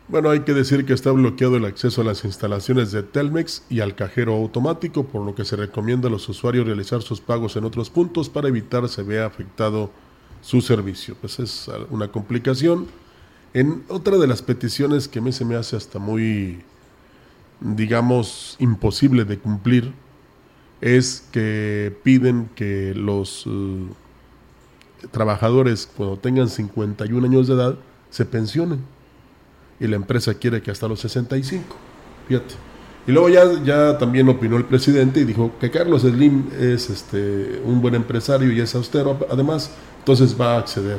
[0.08, 3.80] bueno, hay que decir que está bloqueado el acceso a las instalaciones de Telmex y
[3.80, 7.64] al cajero automático, por lo que se recomienda a los usuarios realizar sus pagos en
[7.64, 9.90] otros puntos para evitar se vea afectado
[10.40, 11.14] su servicio.
[11.20, 12.86] Pues es una complicación.
[13.52, 16.62] En otra de las peticiones que mí se me hace hasta muy,
[17.60, 19.92] digamos, imposible de cumplir,
[20.80, 23.88] es que piden que los eh,
[25.10, 28.80] trabajadores cuando tengan 51 años de edad se pensionen
[29.80, 31.64] y la empresa quiere que hasta los 65.
[32.26, 32.54] Fíjate.
[33.06, 37.62] Y luego ya, ya también opinó el presidente y dijo que Carlos Slim es este,
[37.64, 40.98] un buen empresario y es austero, además, entonces va a acceder.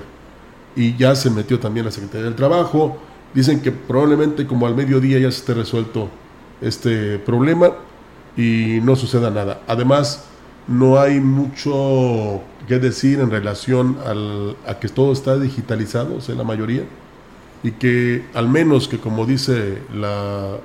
[0.75, 2.97] Y ya se metió también la Secretaría del Trabajo.
[3.33, 6.09] Dicen que probablemente como al mediodía ya se esté resuelto
[6.61, 7.73] este problema
[8.35, 9.61] y no suceda nada.
[9.67, 10.25] Además,
[10.67, 16.33] no hay mucho que decir en relación al, a que todo está digitalizado, o sea,
[16.33, 16.83] la mayoría
[17.63, 20.57] y que al menos que como dice la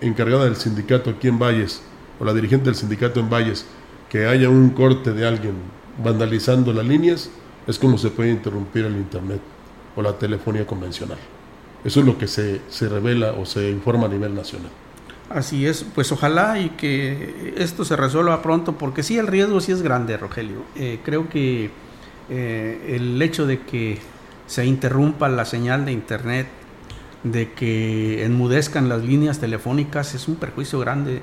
[0.00, 1.82] encargada del sindicato aquí en Valles,
[2.18, 3.66] o la dirigente del sindicato en Valles,
[4.08, 5.54] que haya un corte de alguien
[6.02, 7.30] vandalizando las líneas,
[7.66, 9.40] es como se puede interrumpir el Internet
[9.96, 11.18] o la telefonía convencional.
[11.84, 14.70] Eso es lo que se, se revela o se informa a nivel nacional.
[15.30, 19.72] Así es, pues ojalá y que esto se resuelva pronto, porque sí, el riesgo sí
[19.72, 20.62] es grande, Rogelio.
[20.76, 21.70] Eh, creo que
[22.28, 23.98] eh, el hecho de que
[24.46, 26.46] se interrumpa la señal de internet,
[27.24, 31.22] de que enmudezcan las líneas telefónicas, es un perjuicio grande.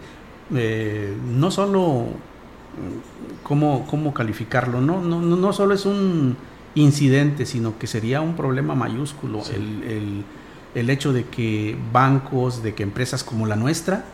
[0.55, 6.37] Eh, no solo mm, cómo, cómo calificarlo, no, no, no solo es un
[6.75, 10.23] incidente, sino que sería un problema mayúsculo el,
[10.75, 14.05] el, hecho de que bancos, de que empresas como la nuestra,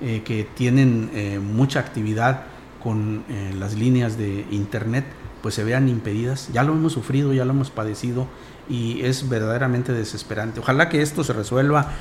[0.00, 2.44] eh, que tienen eh, mucha actividad
[2.82, 3.24] con
[3.58, 5.04] las líneas de internet,
[5.46, 6.48] pues se vean impedidas.
[6.52, 8.26] Ya lo hemos sufrido, ya lo hemos padecido
[8.68, 10.58] y es verdaderamente desesperante.
[10.58, 11.92] Ojalá que esto se resuelva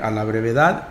[0.00, 0.90] a la brevedad,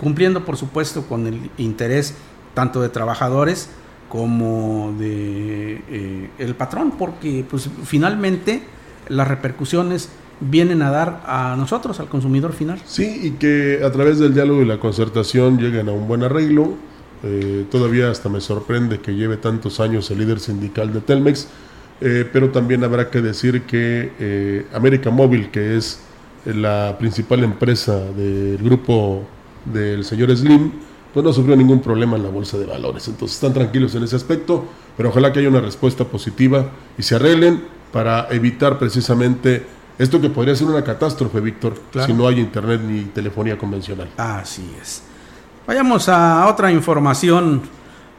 [0.00, 2.16] cumpliendo por supuesto con el interés
[2.54, 3.68] tanto de trabajadores,
[4.12, 8.62] como de eh, el patrón, porque pues finalmente
[9.08, 12.78] las repercusiones vienen a dar a nosotros, al consumidor final.
[12.84, 16.74] Sí, y que a través del diálogo y la concertación lleguen a un buen arreglo.
[17.24, 21.48] Eh, todavía hasta me sorprende que lleve tantos años el líder sindical de Telmex,
[22.00, 26.00] eh, pero también habrá que decir que América Móvil, que es
[26.44, 29.24] la principal empresa del grupo
[29.64, 30.72] del señor Slim,
[31.12, 33.06] pues no sufrió ningún problema en la bolsa de valores.
[33.08, 34.64] Entonces están tranquilos en ese aspecto,
[34.96, 39.64] pero ojalá que haya una respuesta positiva y se arreglen para evitar precisamente
[39.98, 41.74] esto que podría ser una catástrofe, Víctor,
[42.06, 44.08] si no hay internet ni telefonía convencional.
[44.16, 45.02] Así es.
[45.72, 47.62] Vayamos a otra información.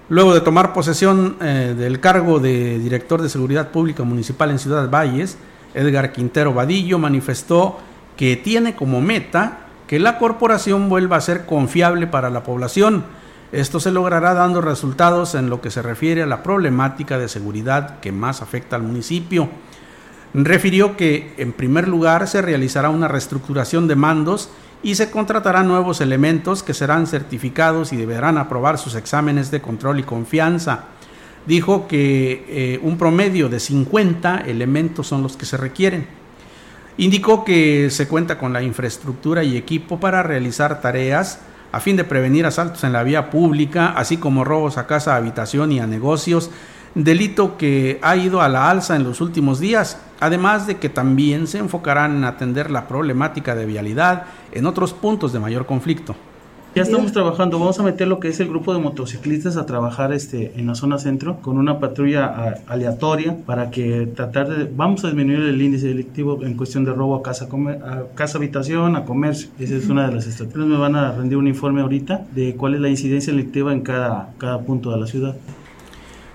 [0.09, 4.89] Luego de tomar posesión eh, del cargo de director de Seguridad Pública Municipal en Ciudad
[4.89, 5.37] Valles,
[5.75, 7.77] Edgar Quintero Vadillo manifestó
[8.17, 13.03] que tiene como meta que la corporación vuelva a ser confiable para la población.
[13.51, 17.99] Esto se logrará dando resultados en lo que se refiere a la problemática de seguridad
[17.99, 19.47] que más afecta al municipio.
[20.33, 24.49] Refirió que, en primer lugar, se realizará una reestructuración de mandos
[24.83, 30.01] y se contratarán nuevos elementos que serán certificados y deberán aprobar sus exámenes de control
[30.01, 30.85] y confianza.
[31.47, 36.05] Dijo que eh, un promedio de 50 elementos son los que se requieren.
[36.97, 41.39] Indicó que se cuenta con la infraestructura y equipo para realizar tareas
[41.71, 45.71] a fin de prevenir asaltos en la vía pública, así como robos a casa, habitación
[45.71, 46.51] y a negocios,
[46.95, 51.47] delito que ha ido a la alza en los últimos días, además de que también
[51.47, 56.15] se enfocarán en atender la problemática de vialidad en otros puntos de mayor conflicto.
[56.75, 60.11] Ya estamos trabajando, vamos a meter lo que es el grupo de motociclistas a trabajar
[60.11, 65.09] este en la zona centro con una patrulla aleatoria para que tratar de vamos a
[65.09, 69.49] disminuir el índice delictivo en cuestión de robo a casa a casa habitación, a comercio.
[69.59, 70.65] Esa es una de las estrategias.
[70.65, 74.33] Me van a rendir un informe ahorita de cuál es la incidencia delictiva en cada
[74.39, 75.35] cada punto de la ciudad.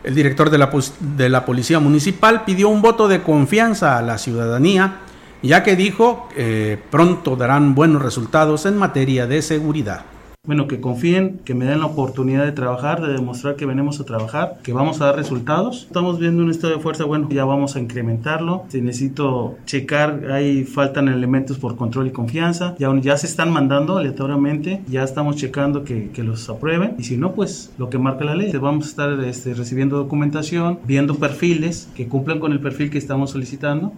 [0.08, 4.16] El director de la, de la Policía Municipal pidió un voto de confianza a la
[4.16, 5.00] ciudadanía,
[5.42, 10.06] ya que dijo que pronto darán buenos resultados en materia de seguridad
[10.48, 14.04] bueno, que confíen, que me den la oportunidad de trabajar, de demostrar que venimos a
[14.04, 15.84] trabajar, que vamos a dar resultados.
[15.88, 18.64] Estamos viendo un estado de fuerza, bueno, ya vamos a incrementarlo.
[18.68, 22.74] Si necesito checar, ahí faltan elementos por control y confianza.
[22.78, 26.94] Ya, se están mandando aleatoriamente, ya estamos checando que, que los aprueben.
[26.98, 28.50] Y si no, pues lo que marca la ley.
[28.52, 33.32] Vamos a estar este, recibiendo documentación, viendo perfiles que cumplan con el perfil que estamos
[33.32, 33.92] solicitando.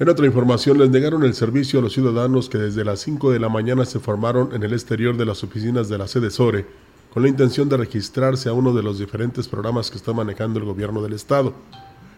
[0.00, 3.38] En otra información, les negaron el servicio a los ciudadanos que desde las 5 de
[3.38, 6.64] la mañana se formaron en el exterior de las oficinas de la sede SORE,
[7.12, 10.64] con la intención de registrarse a uno de los diferentes programas que está manejando el
[10.64, 11.52] gobierno del Estado.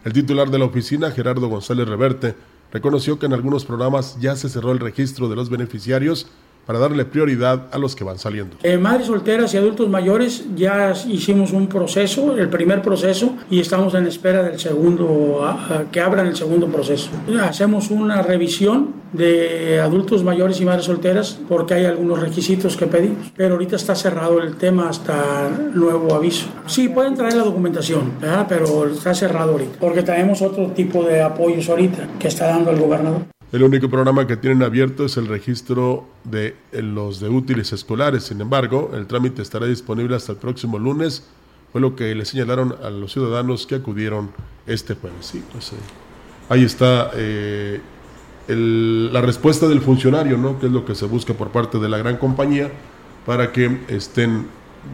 [0.04, 2.36] El titular de la oficina, Gerardo González Reverte,
[2.72, 6.28] reconoció que en algunos programas ya se cerró el registro de los beneficiarios
[6.66, 8.56] para darle prioridad a los que van saliendo.
[8.62, 13.94] Eh, madres solteras y adultos mayores ya hicimos un proceso, el primer proceso, y estamos
[13.94, 15.44] en espera del segundo,
[15.90, 17.10] que abran el segundo proceso.
[17.42, 23.32] Hacemos una revisión de adultos mayores y madres solteras porque hay algunos requisitos que pedimos,
[23.36, 26.46] pero ahorita está cerrado el tema hasta nuevo aviso.
[26.66, 28.12] Sí, pueden traer la documentación,
[28.48, 32.78] pero está cerrado ahorita, porque tenemos otro tipo de apoyos ahorita que está dando el
[32.78, 33.22] gobernador.
[33.52, 38.24] El único programa que tienen abierto es el registro de los de útiles escolares.
[38.24, 41.28] Sin embargo, el trámite estará disponible hasta el próximo lunes.
[41.70, 44.30] Fue lo que le señalaron a los ciudadanos que acudieron
[44.66, 45.26] este jueves.
[45.26, 45.76] Sí, pues, eh,
[46.48, 47.82] ahí está eh,
[48.48, 50.58] la respuesta del funcionario, ¿no?
[50.58, 52.72] Que es lo que se busca por parte de la gran compañía
[53.26, 54.46] para que estén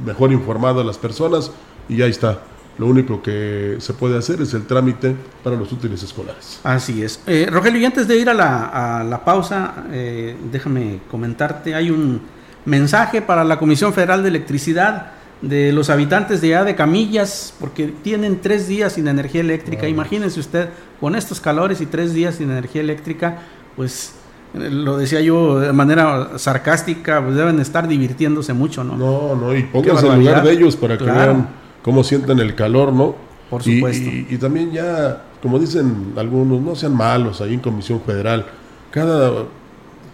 [0.04, 1.52] mejor informadas las personas.
[1.88, 2.42] Y ahí está
[2.78, 6.60] lo único que se puede hacer es el trámite para los útiles escolares.
[6.62, 7.20] Así es.
[7.26, 12.20] Eh, Rogelio, y antes de ir a la, pausa, eh, déjame comentarte, hay un
[12.64, 17.92] mensaje para la Comisión Federal de Electricidad de los habitantes de allá de Camillas, porque
[18.02, 19.88] tienen tres días sin energía eléctrica.
[19.88, 20.68] Imagínense usted,
[21.00, 23.38] con estos calores y tres días sin energía eléctrica,
[23.74, 24.14] pues
[24.54, 28.96] eh, lo decía yo de manera sarcástica, pues deben estar divirtiéndose mucho, ¿no?
[28.96, 31.48] No, no, y pónganse en lugar de ellos para que vean
[31.82, 33.16] cómo sienten el calor, ¿no?
[33.50, 34.10] Por supuesto.
[34.10, 38.46] Y, también ya como dicen algunos, no sean malos ahí en Comisión Federal.
[38.90, 39.44] Cada,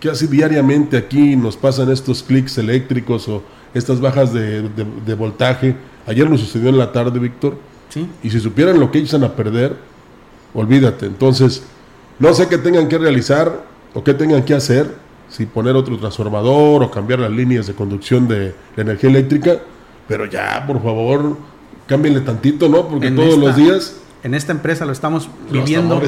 [0.01, 3.43] casi diariamente aquí nos pasan estos clics eléctricos o
[3.73, 5.75] estas bajas de, de voltaje.
[6.07, 7.57] Ayer nos sucedió en la tarde, Víctor.
[7.89, 8.09] Sí.
[8.23, 9.75] Y si supieran lo que echan a perder,
[10.53, 11.07] olvídate.
[11.07, 11.65] Entonces,
[12.19, 14.95] no sé qué tengan que realizar o qué tengan que hacer,
[15.29, 19.59] si poner otro transformador o cambiar las líneas de conducción de la energía eléctrica,
[20.07, 21.37] pero ya, por favor,
[21.87, 22.89] cámbienle tantito, ¿no?
[22.89, 26.01] Porque En todos esta- los días En esta empresa lo estamos viviendo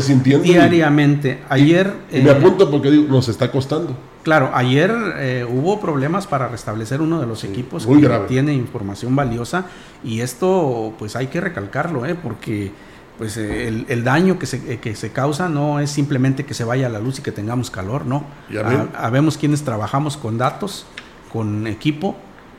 [0.43, 1.43] diariamente.
[1.49, 3.97] Ayer, y me eh, apunto porque digo, nos está costando.
[4.23, 8.27] claro, ayer eh, hubo problemas para restablecer uno de los equipos muy que grave.
[8.27, 9.67] tiene información valiosa
[10.03, 12.15] y esto pues hay que recalcarlo, ¿eh?
[12.15, 12.73] porque
[13.19, 16.55] pues eh, el, el daño que se, eh, que se causa no es simplemente que
[16.55, 18.25] se vaya la luz y que tengamos calor, no.
[18.51, 18.61] Ya.
[18.95, 20.87] Ha- habemos quienes trabajamos con datos,
[21.33, 22.17] con equipo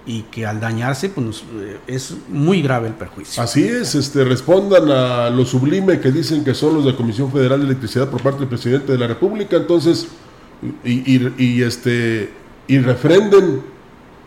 [0.10, 3.44] y que al dañarse pues eh, es muy grave el perjuicio.
[3.44, 7.60] Así es, este, respondan a lo sublime que dicen que son los de Comisión Federal
[7.60, 10.08] de Electricidad por parte del presidente de la República, entonces,
[10.86, 12.32] y, y- y, este,
[12.68, 13.62] y refrenden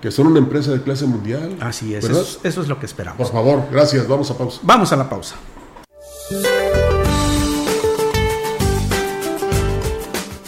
[0.03, 1.57] que son una empresa de clase mundial.
[1.61, 2.22] Así es, ¿verdad?
[2.22, 3.16] eso, es- eso es lo que esperamos.
[3.18, 4.61] Por favor, gracias, vamos a pausa.
[4.62, 5.37] Vamos a la pausa.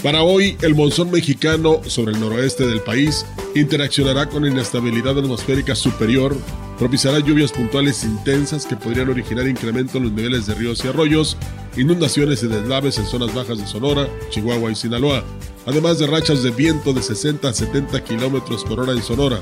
[0.02, 3.24] Para hoy, el monzón mexicano sobre el noroeste del país
[3.54, 6.36] interaccionará con inestabilidad atmosférica superior,
[6.78, 11.36] propiciará lluvias puntuales intensas que podrían originar incremento en los niveles de ríos y arroyos,
[11.76, 15.22] inundaciones y deslaves en zonas bajas de Sonora, Chihuahua y Sinaloa,
[15.66, 19.40] además de rachas de viento de 60 a 70 kilómetros por hora en Sonora.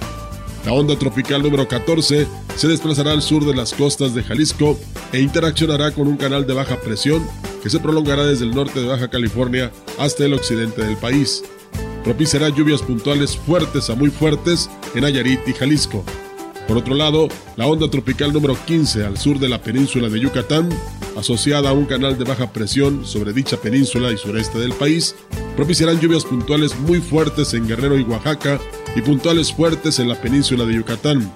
[0.65, 4.79] La onda tropical número 14 se desplazará al sur de las costas de Jalisco
[5.13, 7.27] e interaccionará con un canal de baja presión
[7.63, 11.43] que se prolongará desde el norte de Baja California hasta el occidente del país.
[12.05, 16.03] Propiciará lluvias puntuales fuertes a muy fuertes en Nayarit y Jalisco.
[16.67, 20.69] Por otro lado, la onda tropical número 15 al sur de la península de Yucatán,
[21.19, 25.15] asociada a un canal de baja presión sobre dicha península y sureste del país,
[25.57, 28.59] propiciarán lluvias puntuales muy fuertes en Guerrero y Oaxaca
[28.97, 31.31] y puntuales fuertes en la península de Yucatán.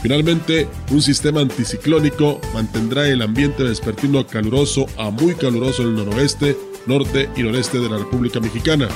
[0.00, 6.56] Finalmente, un sistema anticiclónico mantendrá el ambiente vespertino caluroso a muy caluroso en el noroeste,
[6.86, 8.88] norte y noreste de la República Mexicana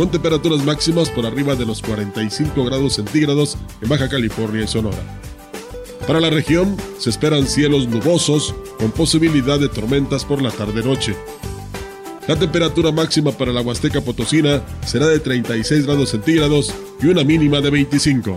[0.00, 4.96] con temperaturas máximas por arriba de los 45 grados centígrados en Baja California y Sonora.
[6.06, 11.14] Para la región se esperan cielos nubosos con posibilidad de tormentas por la tarde-noche.
[12.26, 17.60] La temperatura máxima para la Huasteca Potosina será de 36 grados centígrados y una mínima
[17.60, 18.36] de 25.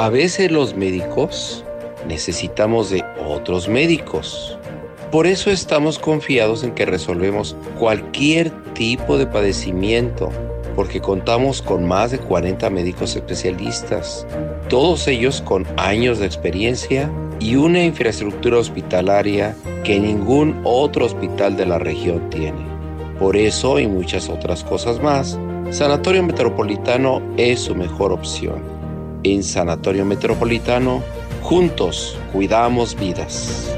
[0.00, 1.64] A veces los médicos
[2.06, 4.56] necesitamos de otros médicos.
[5.10, 10.30] Por eso estamos confiados en que resolvemos cualquier tipo de padecimiento,
[10.76, 14.24] porque contamos con más de 40 médicos especialistas,
[14.68, 21.66] todos ellos con años de experiencia y una infraestructura hospitalaria que ningún otro hospital de
[21.66, 22.64] la región tiene.
[23.18, 25.36] Por eso y muchas otras cosas más,
[25.72, 28.77] Sanatorio Metropolitano es su mejor opción.
[29.24, 31.02] En Sanatorio Metropolitano,
[31.42, 33.77] juntos cuidamos vidas.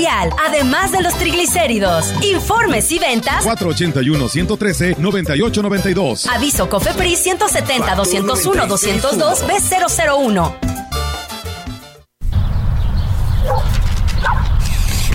[0.07, 2.13] además de los triglicéridos.
[2.23, 3.45] Informes y ventas.
[3.45, 6.27] 481-113-9892.
[6.29, 10.53] Aviso COFEPRIS 170 201 202 B001.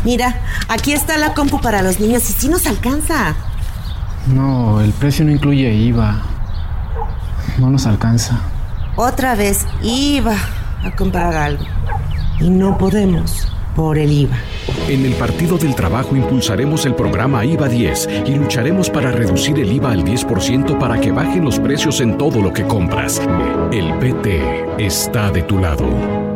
[0.04, 3.34] Mira, aquí está la compu para los niños y sí nos alcanza.
[4.28, 6.22] No, el precio no incluye IVA.
[7.58, 8.38] No nos alcanza.
[8.96, 10.34] Otra vez iba
[10.84, 11.64] a comprar algo.
[12.40, 14.38] y no podemos por el IVA.
[14.88, 19.70] En el Partido del Trabajo impulsaremos el programa IVA 10 y lucharemos para reducir el
[19.70, 23.20] IVA al 10% para que bajen los precios en todo lo que compras.
[23.70, 24.40] El PT
[24.78, 26.35] está de tu lado.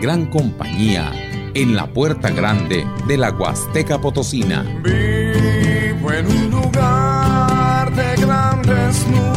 [0.00, 1.12] Gran compañía
[1.54, 4.62] en la puerta grande de la Huasteca Potosina.
[4.82, 9.30] Vivo en un lugar de grandes nubes.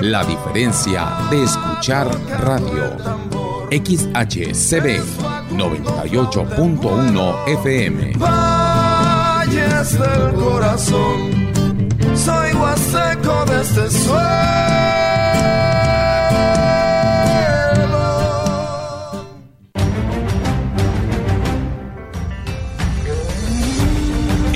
[0.00, 2.08] La diferencia de escuchar
[2.40, 2.96] radio.
[3.70, 5.00] XHCB
[5.52, 8.12] 98.1 FM.
[8.18, 11.50] Valles del corazón,
[12.16, 15.09] soy huasteco de este suelo.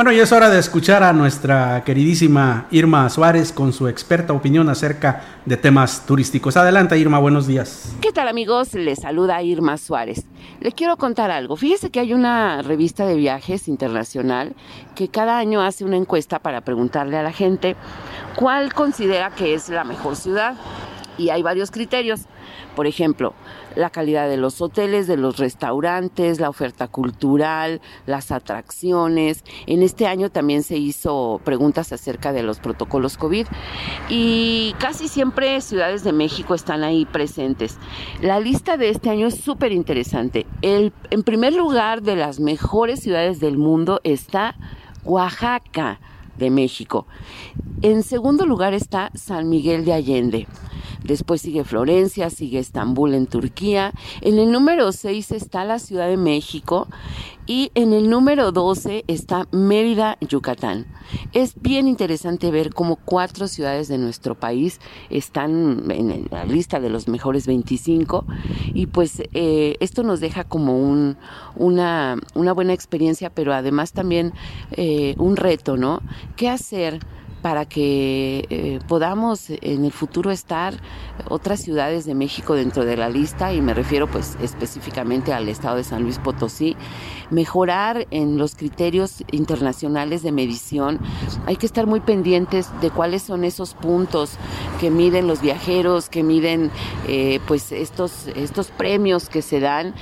[0.00, 4.70] Bueno, y es hora de escuchar a nuestra queridísima Irma Suárez con su experta opinión
[4.70, 6.56] acerca de temas turísticos.
[6.56, 7.94] Adelante, Irma, buenos días.
[8.00, 8.72] ¿Qué tal, amigos?
[8.72, 10.24] Les saluda Irma Suárez.
[10.60, 11.54] Le quiero contar algo.
[11.54, 14.54] Fíjese que hay una revista de viajes internacional
[14.94, 17.76] que cada año hace una encuesta para preguntarle a la gente
[18.36, 20.54] cuál considera que es la mejor ciudad.
[21.18, 22.22] Y hay varios criterios.
[22.74, 23.34] Por ejemplo,
[23.76, 29.44] la calidad de los hoteles, de los restaurantes, la oferta cultural, las atracciones.
[29.66, 33.46] En este año también se hizo preguntas acerca de los protocolos COVID
[34.08, 37.78] y casi siempre ciudades de México están ahí presentes.
[38.20, 40.46] La lista de este año es súper interesante.
[40.62, 44.56] en primer lugar de las mejores ciudades del mundo está
[45.04, 46.00] Oaxaca
[46.38, 47.06] de México.
[47.82, 50.46] En segundo lugar está San Miguel de Allende.
[51.04, 53.92] Después sigue Florencia, sigue Estambul en Turquía.
[54.20, 56.88] En el número 6 está la Ciudad de México
[57.46, 60.86] y en el número 12 está Mérida, Yucatán.
[61.32, 66.90] Es bien interesante ver cómo cuatro ciudades de nuestro país están en la lista de
[66.90, 68.24] los mejores 25
[68.72, 71.16] y pues eh, esto nos deja como un,
[71.56, 72.16] una,
[72.54, 74.32] buena experiencia, pero además también
[74.72, 76.02] eh, un reto, ¿no?
[76.36, 77.00] ¿Qué hacer?
[77.42, 80.74] Para que eh, podamos en el futuro estar
[81.28, 85.76] otras ciudades de México dentro de la lista y me refiero pues específicamente al estado
[85.76, 86.76] de San Luis Potosí,
[87.30, 90.98] mejorar en los criterios internacionales de medición.
[91.46, 94.32] Hay que estar muy pendientes de cuáles son esos puntos
[94.80, 96.70] que miden los viajeros, que miden
[97.08, 99.94] eh, pues estos, estos premios que se dan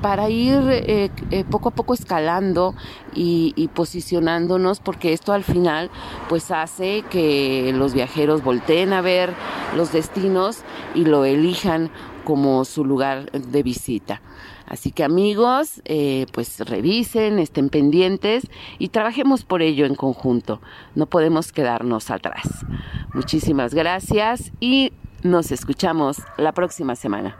[0.00, 1.10] para ir eh,
[1.50, 2.74] poco a poco escalando
[3.14, 5.90] y, posicionándonos porque esto al final
[6.28, 9.34] pues hace que los viajeros volteen a ver
[9.76, 10.60] los destinos
[10.94, 11.90] y lo elijan
[12.24, 14.20] como su lugar de visita.
[14.66, 18.44] Así que amigos, eh, pues revisen, estén pendientes
[18.78, 20.60] y trabajemos por ello en conjunto.
[20.94, 22.64] No podemos quedarnos atrás.
[23.12, 24.92] Muchísimas gracias y
[25.22, 27.36] nos escuchamos la próxima semana.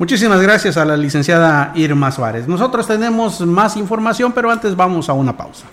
[0.00, 2.48] Muchísimas gracias a la licenciada Irma Suárez.
[2.48, 5.66] Nosotros tenemos más información, pero antes vamos a una pausa.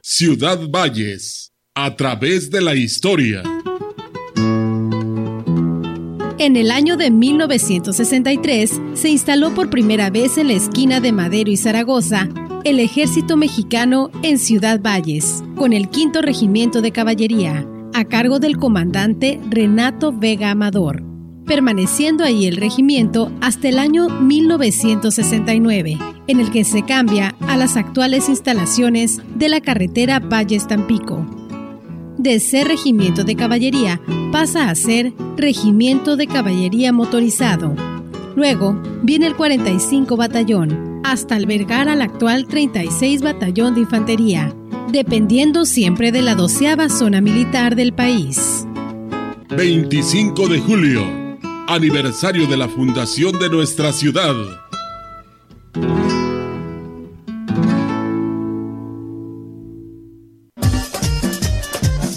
[0.00, 3.42] Ciudad Valles A través de la historia.
[6.38, 11.50] En el año de 1963 se instaló por primera vez en la esquina de Madero
[11.50, 12.28] y Zaragoza
[12.62, 18.56] el ejército mexicano en Ciudad Valles, con el quinto regimiento de caballería, a cargo del
[18.56, 21.13] comandante Renato Vega Amador,
[21.44, 27.76] permaneciendo ahí el regimiento hasta el año 1969, en el que se cambia a las
[27.76, 31.26] actuales instalaciones de la carretera Valles-Tampico.
[32.18, 34.00] De ser regimiento de caballería
[34.32, 37.74] pasa a ser regimiento de caballería motorizado.
[38.36, 44.54] Luego viene el 45 Batallón, hasta albergar al actual 36 Batallón de Infantería,
[44.90, 48.66] dependiendo siempre de la doceava zona militar del país.
[49.56, 51.23] 25 de julio,
[51.68, 54.34] aniversario de la fundación de nuestra ciudad.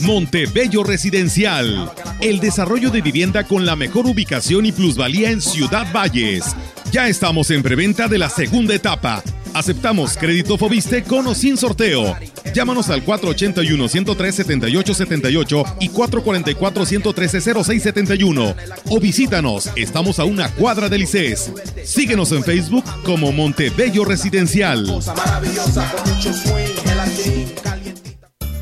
[0.02, 1.91] Montebello Residencial.
[2.22, 6.56] El desarrollo de vivienda con la mejor ubicación y plusvalía en Ciudad Valles.
[6.92, 9.22] Ya estamos en preventa de la segunda etapa.
[9.54, 12.16] Aceptamos crédito Fobiste con o sin sorteo.
[12.54, 18.56] Llámanos al 481-103-7878 y 444-113-0671.
[18.90, 21.52] O visítanos, estamos a una cuadra del ICES.
[21.84, 24.88] Síguenos en Facebook como Montebello Residencial.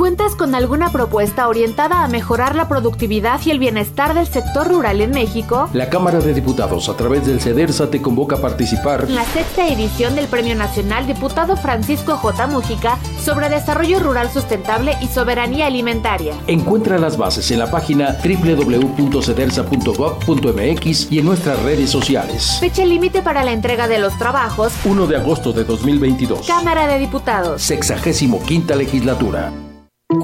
[0.05, 5.01] ¿Cuentas con alguna propuesta orientada a mejorar la productividad y el bienestar del sector rural
[5.01, 5.67] en México?
[5.73, 9.67] La Cámara de Diputados, a través del CEDERSA, te convoca a participar en la sexta
[9.67, 12.45] edición del Premio Nacional Diputado Francisco J.
[12.45, 16.35] Mújica sobre Desarrollo Rural Sustentable y Soberanía Alimentaria.
[16.45, 22.57] Encuentra las bases en la página www.cedersa.gov.mx y en nuestras redes sociales.
[22.59, 26.45] Fecha límite para la entrega de los trabajos 1 de agosto de 2022.
[26.45, 27.63] Cámara de Diputados.
[27.63, 29.51] Sexagésimo quinta legislatura.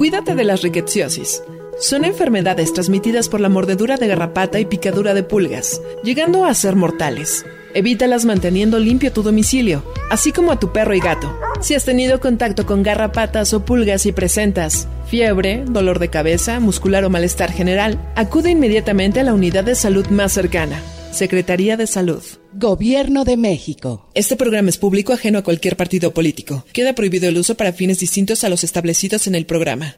[0.02, 1.44] Cuídate de las riqueciosis.
[1.78, 6.74] Son enfermedades transmitidas por la mordedura de garrapata y picadura de pulgas, llegando a ser
[6.74, 7.46] mortales.
[7.72, 11.32] Evítalas manteniendo limpio tu domicilio, así como a tu perro y gato.
[11.60, 17.04] Si has tenido contacto con garrapatas o pulgas y presentas fiebre, dolor de cabeza, muscular
[17.04, 20.82] o malestar general, acude inmediatamente a la unidad de salud más cercana.
[21.12, 22.24] Secretaría de Salud.
[22.54, 24.10] Gobierno de México.
[24.12, 26.66] Este programa es público ajeno a cualquier partido político.
[26.74, 29.96] Queda prohibido el uso para fines distintos a los establecidos en el programa.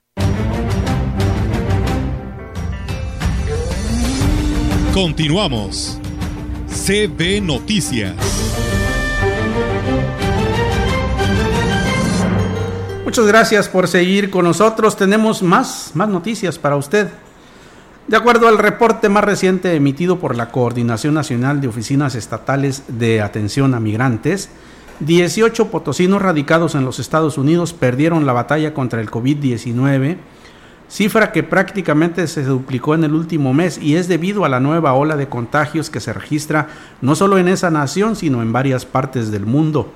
[4.93, 5.99] Continuamos.
[6.69, 8.15] CB Noticias.
[13.05, 14.97] Muchas gracias por seguir con nosotros.
[14.97, 17.09] Tenemos más, más noticias para usted.
[18.07, 23.23] De acuerdo al reporte más reciente emitido por la Coordinación Nacional de Oficinas Estatales de
[23.23, 24.51] Atención a Migrantes,
[25.01, 30.19] 18 potosinos radicados en los Estados Unidos perdieron la batalla contra el COVID-19,
[30.87, 34.93] cifra que prácticamente se duplicó en el último mes y es debido a la nueva
[34.93, 36.69] ola de contagios que se registra
[37.01, 39.91] no solo en esa nación, sino en varias partes del mundo.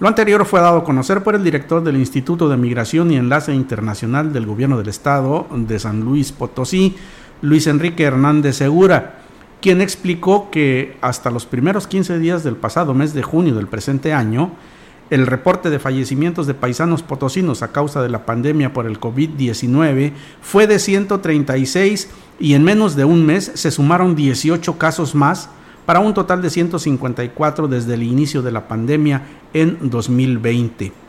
[0.00, 3.54] Lo anterior fue dado a conocer por el director del Instituto de Migración y Enlace
[3.54, 6.94] Internacional del Gobierno del Estado de San Luis Potosí,
[7.40, 9.20] Luis Enrique Hernández Segura,
[9.60, 14.12] quien explicó que hasta los primeros 15 días del pasado mes de junio del presente
[14.12, 14.52] año,
[15.10, 20.12] el reporte de fallecimientos de paisanos potosinos a causa de la pandemia por el COVID-19
[20.42, 25.48] fue de 136 y en menos de un mes se sumaron 18 casos más
[25.86, 29.22] para un total de 154 desde el inicio de la pandemia
[29.54, 31.07] en 2020.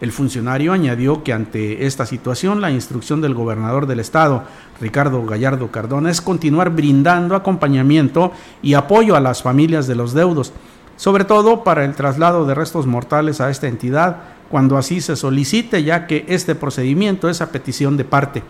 [0.00, 4.44] El funcionario añadió que ante esta situación la instrucción del gobernador del estado,
[4.80, 8.32] Ricardo Gallardo Cardona, es continuar brindando acompañamiento
[8.62, 10.52] y apoyo a las familias de los deudos,
[10.96, 14.16] sobre todo para el traslado de restos mortales a esta entidad
[14.50, 18.42] cuando así se solicite, ya que este procedimiento es a petición de parte.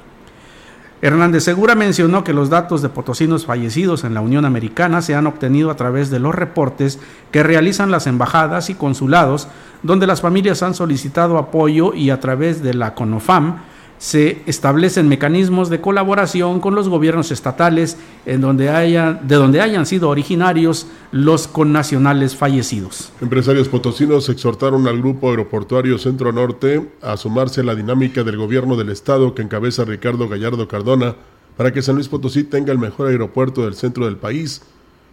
[1.05, 5.26] Hernández Segura mencionó que los datos de potosinos fallecidos en la Unión Americana se han
[5.26, 6.98] obtenido a través de los reportes
[7.30, 9.46] que realizan las embajadas y consulados,
[9.82, 13.59] donde las familias han solicitado apoyo y a través de la CONOFAM
[14.05, 17.96] se establecen mecanismos de colaboración con los gobiernos estatales
[18.26, 23.11] en donde haya, de donde hayan sido originarios los connacionales fallecidos.
[23.22, 28.76] Empresarios potosinos exhortaron al grupo aeroportuario Centro Norte a sumarse a la dinámica del gobierno
[28.76, 31.16] del estado que encabeza Ricardo Gallardo Cardona
[31.57, 34.61] para que San Luis Potosí tenga el mejor aeropuerto del centro del país,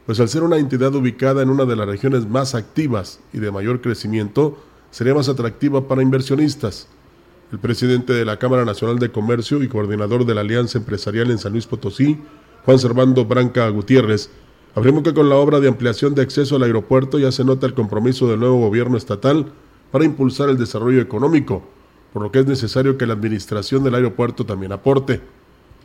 [0.06, 3.52] pues al ser una entidad ubicada en una de las regiones más activas y de
[3.52, 4.58] mayor crecimiento,
[4.90, 6.90] sería más atractiva para inversionistas.
[7.52, 11.38] El presidente de la Cámara Nacional de Comercio y coordinador de la Alianza Empresarial en
[11.38, 12.18] San Luis Potosí,
[12.64, 14.30] Juan Servando Branca Gutiérrez,
[14.74, 17.74] afirmó que con la obra de ampliación de acceso al aeropuerto ya se nota el
[17.74, 19.48] compromiso del nuevo gobierno estatal
[19.92, 21.62] para impulsar el desarrollo económico,
[22.14, 25.20] por lo que es necesario que la administración del aeropuerto también aporte.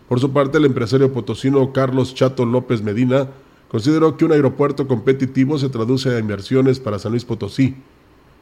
[0.08, 3.30] Por su parte, el empresario potosino Carlos Chato López Medina
[3.66, 7.74] consideró que un aeropuerto competitivo se traduce a inversiones para San Luis Potosí.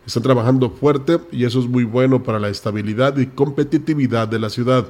[0.06, 4.50] Están trabajando fuerte y eso es muy bueno para la estabilidad y competitividad de la
[4.50, 4.86] ciudad.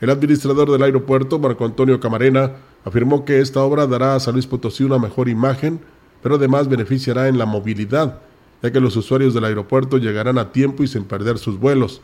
[0.00, 2.52] El administrador del aeropuerto, Marco Antonio Camarena,
[2.84, 5.80] afirmó que esta obra dará a San Luis Potosí una mejor imagen,
[6.22, 8.20] pero además beneficiará en la movilidad,
[8.62, 12.00] ya que los usuarios del aeropuerto llegarán a tiempo y sin perder sus vuelos.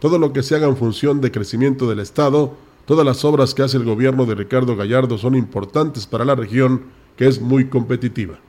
[0.00, 3.62] Todo lo que se haga en función de crecimiento del Estado, todas las obras que
[3.62, 6.82] hace el gobierno de Ricardo Gallardo son importantes para la región,
[7.16, 8.40] que es muy competitiva.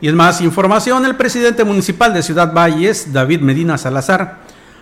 [0.00, 4.38] Y en más información, el presidente municipal de Ciudad Valles, David Medina Salazar,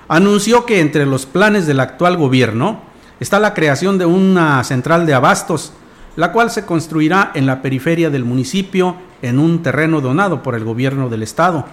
[0.09, 2.81] anunció que entre los planes del actual gobierno
[3.19, 5.73] está la creación de una central de abastos,
[6.17, 10.65] la cual se construirá en la periferia del municipio en un terreno donado por el
[10.65, 11.65] gobierno del estado.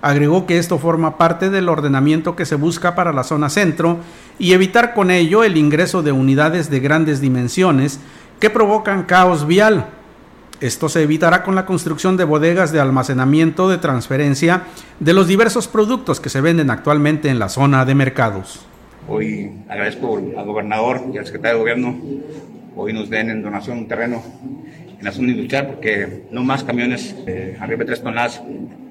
[0.00, 3.98] Agregó que esto forma parte del ordenamiento que se busca para la zona centro
[4.38, 7.98] y evitar con ello el ingreso de unidades de grandes dimensiones
[8.38, 9.86] que provocan caos vial.
[10.60, 14.62] Esto se evitará con la construcción de bodegas de almacenamiento de transferencia
[15.00, 18.64] de los diversos productos que se venden actualmente en la zona de mercados.
[19.06, 22.00] Hoy agradezco al gobernador y al secretario de gobierno,
[22.74, 24.22] hoy nos den en donación un terreno
[24.98, 28.40] en la zona industrial porque no más camiones eh, arriba de tres toneladas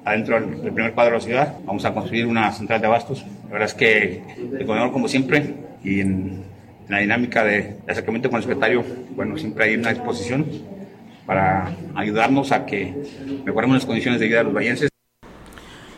[0.04, 1.56] adentro del, primer cuadro de la ciudad.
[1.64, 3.26] Vamos a construir una central de abastos.
[3.46, 6.44] La verdad es que el gobernador, como siempre, y en,
[6.88, 8.84] la dinámica de, acercamiento con el secretario,
[9.16, 10.46] bueno, siempre hay una disposición
[11.26, 12.94] para ayudarnos a que
[13.44, 14.88] mejoremos las condiciones de vida de los vallenses.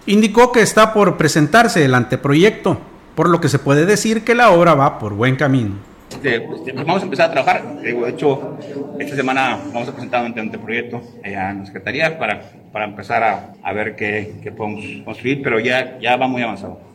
[0.06, 2.80] Indicó que está por presentarse el anteproyecto,
[3.14, 5.74] por lo que se puede decir que la obra va por buen camino.
[6.10, 7.80] Este, este, pues vamos a empezar a trabajar.
[7.80, 8.56] De hecho,
[8.98, 12.40] esta semana vamos a presentar un anteproyecto allá en la Secretaría para,
[12.72, 16.87] para empezar a, a ver qué, qué, podemos construir, pero ya, ya va muy avanzado.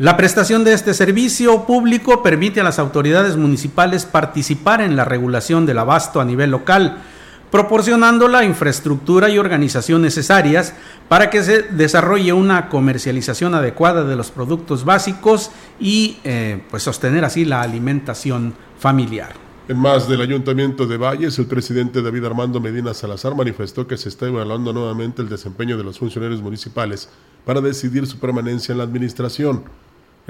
[0.00, 5.66] La prestación de este servicio público permite a las autoridades municipales participar en la regulación
[5.66, 7.02] del abasto a nivel local,
[7.50, 10.72] proporcionando la infraestructura y organización necesarias
[11.06, 17.26] para que se desarrolle una comercialización adecuada de los productos básicos y eh, pues sostener
[17.26, 19.34] así la alimentación familiar.
[19.68, 24.08] En más del Ayuntamiento de Valles, el presidente David Armando Medina Salazar manifestó que se
[24.08, 27.10] está evaluando nuevamente el desempeño de los funcionarios municipales
[27.44, 29.64] para decidir su permanencia en la administración.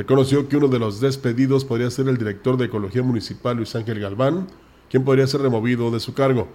[0.01, 4.01] Reconoció que uno de los despedidos podría ser el director de Ecología Municipal Luis Ángel
[4.01, 4.47] Galván,
[4.89, 6.49] quien podría ser removido de su cargo.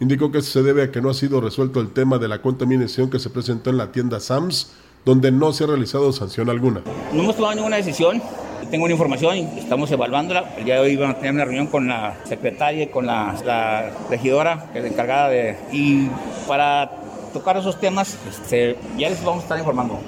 [0.00, 3.08] Indicó que se debe a que no ha sido resuelto el tema de la contaminación
[3.08, 4.72] que se presentó en la tienda Sams,
[5.04, 6.80] donde no se ha realizado sanción alguna.
[7.12, 8.20] No hemos tomado ninguna decisión.
[8.68, 10.56] Tengo una información y estamos evaluándola.
[10.56, 13.40] El día de hoy vamos a tener una reunión con la secretaria y con la,
[13.44, 15.56] la regidora, que es la encargada de...
[15.70, 16.08] Y
[16.48, 16.90] para
[17.32, 20.00] tocar esos temas, este, ya les vamos a estar informando.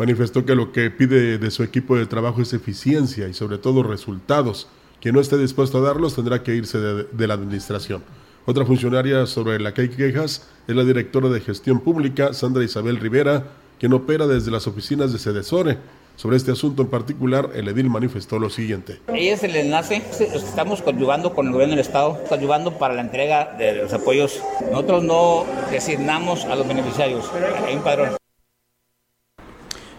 [0.00, 3.82] Manifestó que lo que pide de su equipo de trabajo es eficiencia y sobre todo
[3.82, 4.66] resultados.
[4.98, 8.02] Quien no esté dispuesto a darlos tendrá que irse de, la administración.
[8.46, 12.96] Otra funcionaria sobre la que hay quejas es la directora de gestión pública, Sandra Isabel
[12.96, 13.48] Rivera,
[13.78, 15.76] quien opera desde las oficinas de Sedesore.
[16.16, 19.02] Sobre este asunto en particular, el edil manifestó lo siguiente.
[19.08, 20.02] Ella es el enlace,
[20.34, 24.40] estamos coadyuvando con el gobierno del Estado, coadyuvando para la entrega de los apoyos.
[24.70, 27.30] Nosotros no designamos a los beneficiarios,
[27.66, 28.19] hay un padrón.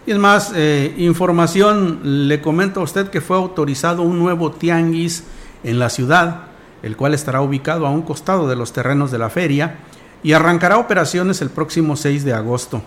[0.05, 5.23] Y es más, eh, información, le comento a usted que fue autorizado un nuevo tianguis
[5.63, 6.47] en la ciudad,
[6.81, 9.75] el cual estará ubicado a un costado de los terrenos de la feria
[10.23, 12.81] y arrancará operaciones el próximo 6 de agosto.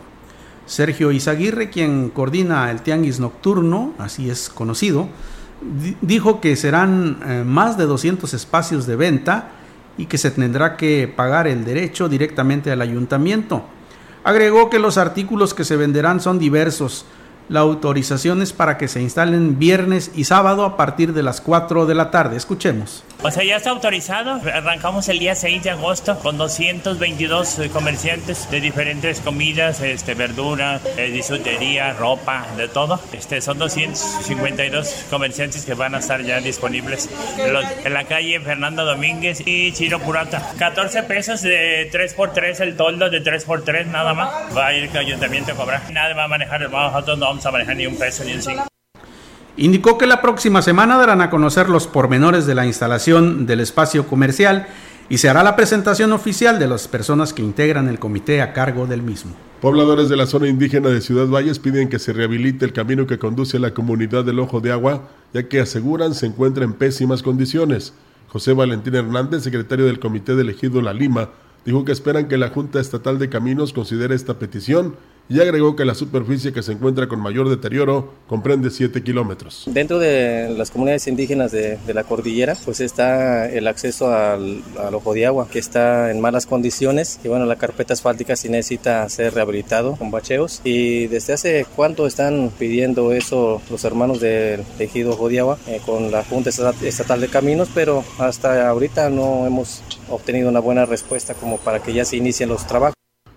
[0.66, 5.08] Sergio Izaguirre, quien coordina el tianguis nocturno, así es conocido,
[6.00, 9.50] dijo que serán eh, más de 200 espacios de venta
[9.96, 13.64] y que se tendrá que pagar el derecho directamente al ayuntamiento.
[14.24, 17.04] Agregó que los artículos que se venderán son diversos.
[17.50, 21.84] La autorización es para que se instalen viernes y sábado a partir de las 4
[21.84, 22.38] de la tarde.
[22.38, 23.04] Escuchemos.
[23.22, 24.40] O sea, ya está autorizado.
[24.52, 31.10] Arrancamos el día 6 de agosto con 222 comerciantes de diferentes comidas, este, verdura, eh,
[31.10, 32.98] bisutería, ropa, de todo.
[33.12, 37.10] Este, son 252 comerciantes que van a estar ya disponibles
[37.84, 40.52] en la calle Fernando Domínguez y Chiro Purata.
[40.58, 44.30] 14 pesos de 3x3 el toldo de 3x3 nada más.
[44.56, 45.90] Va a ir el ayuntamiento a cobrar.
[45.90, 48.62] Nadie va a manejar, nosotros no vamos a manejar ni un peso ni un cinco.
[49.56, 54.06] Indicó que la próxima semana darán a conocer los pormenores de la instalación del espacio
[54.06, 54.68] comercial
[55.08, 58.86] y se hará la presentación oficial de las personas que integran el comité a cargo
[58.86, 59.32] del mismo.
[59.60, 63.18] Pobladores de la zona indígena de Ciudad Valles piden que se rehabilite el camino que
[63.18, 67.22] conduce a la comunidad del Ojo de Agua, ya que aseguran se encuentra en pésimas
[67.22, 67.94] condiciones.
[68.28, 71.30] José Valentín Hernández, secretario del Comité de Elegido La Lima,
[71.64, 74.96] dijo que esperan que la Junta Estatal de Caminos considere esta petición
[75.28, 79.64] y agregó que la superficie que se encuentra con mayor deterioro comprende 7 kilómetros.
[79.66, 85.14] Dentro de las comunidades indígenas de, la cordillera, pues está el acceso al, al, ojo
[85.14, 89.34] de agua, que está en malas condiciones y bueno, la carpeta asfáltica sí necesita ser
[89.34, 95.28] rehabilitado con bacheos y desde hace cuánto están pidiendo eso los hermanos del tejido ojo
[95.28, 100.48] de agua eh, con la Junta Estatal de Caminos, pero hasta ahorita no hemos obtenido
[100.48, 102.94] una buena respuesta como para que ya se inicien los trabajos.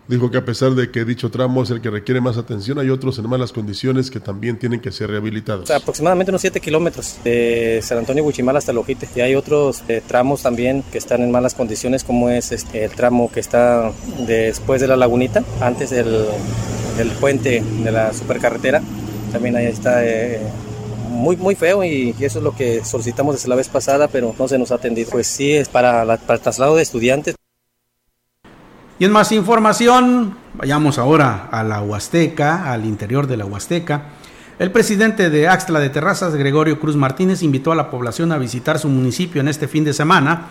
[0.07, 2.89] Dijo que a pesar de que dicho tramo es el que requiere más atención, hay
[2.89, 5.69] otros en malas condiciones que también tienen que ser rehabilitados.
[5.69, 9.09] Aproximadamente unos 7 kilómetros de San Antonio Huichimal hasta Lojite.
[9.15, 12.91] Y hay otros eh, tramos también que están en malas condiciones, como es este, el
[12.91, 13.91] tramo que está
[14.25, 16.25] después de la lagunita, antes del,
[17.19, 18.81] puente de la supercarretera.
[19.33, 20.39] También ahí está eh,
[21.09, 24.33] muy, muy feo y, y, eso es lo que solicitamos desde la vez pasada, pero
[24.39, 25.09] no se nos ha atendido.
[25.11, 27.35] Pues sí, es para, la, para el traslado de estudiantes.
[28.99, 34.05] Y en más información, vayamos ahora a la Huasteca, al interior de la Huasteca.
[34.57, 38.79] El presidente de Axtla de Terrazas, Gregorio Cruz Martínez, invitó a la población a visitar
[38.79, 40.47] su municipio en este fin de semana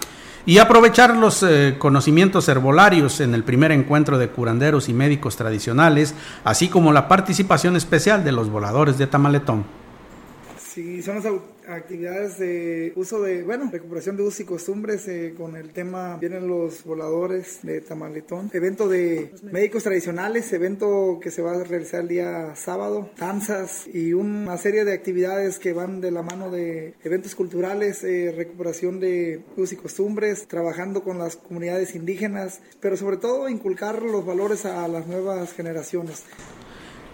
[0.46, 6.14] y aprovechar los eh, conocimientos herbolarios en el primer encuentro de curanderos y médicos tradicionales,
[6.44, 9.64] así como la participación especial de los voladores de Tamaletón.
[11.68, 16.48] Actividades de uso de, bueno, recuperación de usos y costumbres eh, con el tema, vienen
[16.48, 22.08] los voladores de Tamaletón, evento de médicos tradicionales, evento que se va a realizar el
[22.08, 27.34] día sábado, danzas y una serie de actividades que van de la mano de eventos
[27.34, 33.48] culturales, eh, recuperación de usos y costumbres, trabajando con las comunidades indígenas, pero sobre todo
[33.48, 36.24] inculcar los valores a las nuevas generaciones.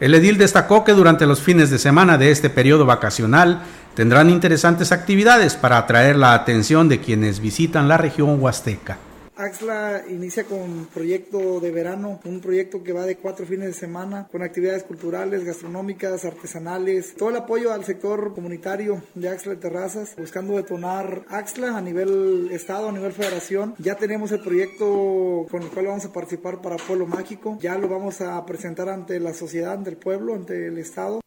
[0.03, 3.63] El edil destacó que durante los fines de semana de este periodo vacacional
[3.95, 8.99] tendrán interesantes actividades para atraer la atención de quienes visitan la región huasteca.
[9.35, 14.29] Axla inicia con proyecto de verano, un proyecto que va de cuatro fines de semana
[14.31, 20.15] con actividades culturales, gastronómicas, artesanales, todo el apoyo al sector comunitario de Axla de Terrazas,
[20.17, 23.75] buscando detonar Axla a nivel estado, a nivel federación.
[23.79, 27.89] Ya tenemos el proyecto con el cual vamos a participar para Pueblo Mágico, ya lo
[27.89, 31.23] vamos a presentar ante la sociedad, ante el pueblo, ante el estado.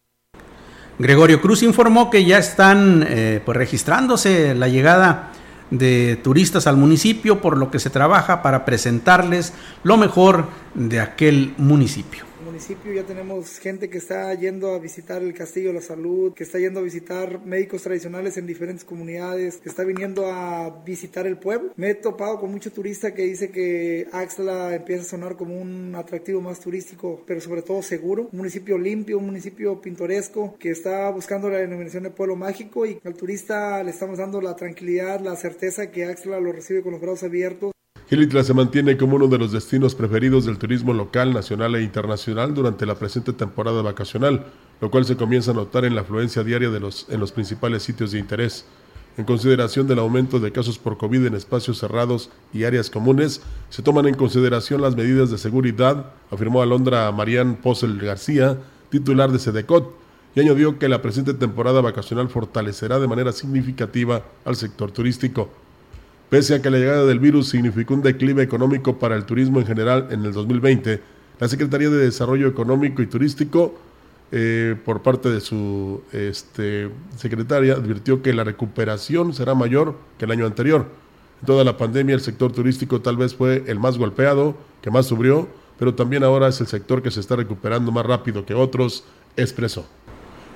[0.98, 5.32] Gregorio Cruz informó que ya están eh, pues registrándose la llegada
[5.70, 11.54] de turistas al municipio, por lo que se trabaja para presentarles lo mejor de aquel
[11.58, 12.24] municipio.
[12.56, 16.46] Municipio ya tenemos gente que está yendo a visitar el Castillo de la Salud, que
[16.46, 21.38] está yendo a visitar médicos tradicionales en diferentes comunidades, que está viniendo a visitar el
[21.38, 21.74] pueblo.
[21.76, 25.96] Me he topado con mucho turista que dice que Axla empieza a sonar como un
[25.96, 28.30] atractivo más turístico, pero sobre todo seguro.
[28.32, 33.02] Un municipio limpio, un municipio pintoresco que está buscando la denominación de pueblo mágico y
[33.04, 37.02] al turista le estamos dando la tranquilidad, la certeza que Axla lo recibe con los
[37.02, 37.75] brazos abiertos.
[38.08, 42.54] Gilitla se mantiene como uno de los destinos preferidos del turismo local, nacional e internacional
[42.54, 44.46] durante la presente temporada vacacional,
[44.80, 47.82] lo cual se comienza a notar en la afluencia diaria de los, en los principales
[47.82, 48.66] sitios de interés.
[49.18, 53.42] En consideración del aumento de casos por COVID en espacios cerrados y áreas comunes,
[53.72, 58.60] se toman en consideración las medidas de seguridad, afirmó Alondra Marían Posel García,
[58.92, 59.98] titular de Sedecot,
[60.36, 65.50] y añadió que la presente temporada vacacional fortalecerá de manera significativa al sector turístico.
[66.30, 69.68] Pese a que la llegada del virus significó un declive económico para el turismo en
[69.68, 71.02] general en el 2020,
[71.40, 73.76] la Secretaría de Desarrollo Económico y Turístico,
[74.32, 80.32] eh, por parte de su este, secretaria, advirtió que la recuperación será mayor que el
[80.32, 80.88] año anterior.
[81.42, 85.06] En toda la pandemia el sector turístico tal vez fue el más golpeado, que más
[85.06, 85.48] sufrió,
[85.78, 89.04] pero también ahora es el sector que se está recuperando más rápido que otros,
[89.38, 89.86] expresó.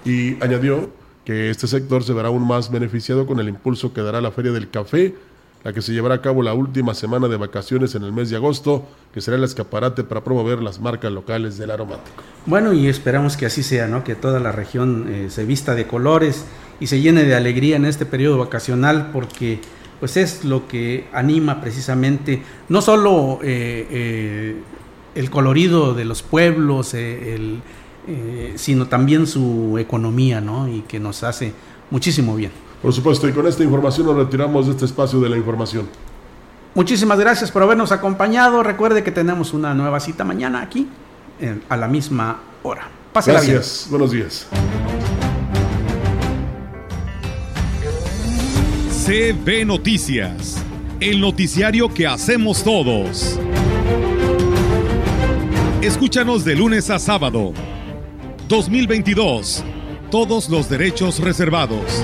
[0.03, 0.89] Y añadió
[1.25, 4.51] que este sector se verá aún más beneficiado con el impulso que dará la Feria
[4.51, 5.13] del Café,
[5.63, 8.37] la que se llevará a cabo la última semana de vacaciones en el mes de
[8.37, 12.23] agosto, que será el escaparate para promover las marcas locales del aromático.
[12.45, 14.03] Bueno, y esperamos que así sea, ¿no?
[14.03, 16.45] Que toda la región eh, se vista de colores
[16.79, 19.59] y se llene de alegría en este periodo vacacional, porque
[19.99, 24.55] pues es lo que anima precisamente no solo eh, eh,
[25.15, 27.61] el colorido de los pueblos, el,
[28.55, 30.69] sino también su economía, ¿no?
[30.69, 31.53] Y que nos hace
[31.91, 32.51] muchísimo bien.
[32.81, 35.87] Por supuesto, y con esta información nos retiramos de este espacio de la información.
[36.75, 38.63] Muchísimas gracias por habernos acompañado.
[38.63, 40.87] Recuerde que tenemos una nueva cita mañana aquí
[41.39, 42.87] en, a la misma hora.
[43.11, 43.87] Pásela Gracias.
[43.89, 43.91] bien.
[43.91, 44.47] Buenos días.
[49.05, 50.63] CB Noticias,
[50.99, 53.39] el noticiario que hacemos todos.
[55.81, 57.53] Escúchanos de lunes a sábado.
[58.47, 59.63] 2022.
[60.11, 62.03] Todos los derechos reservados.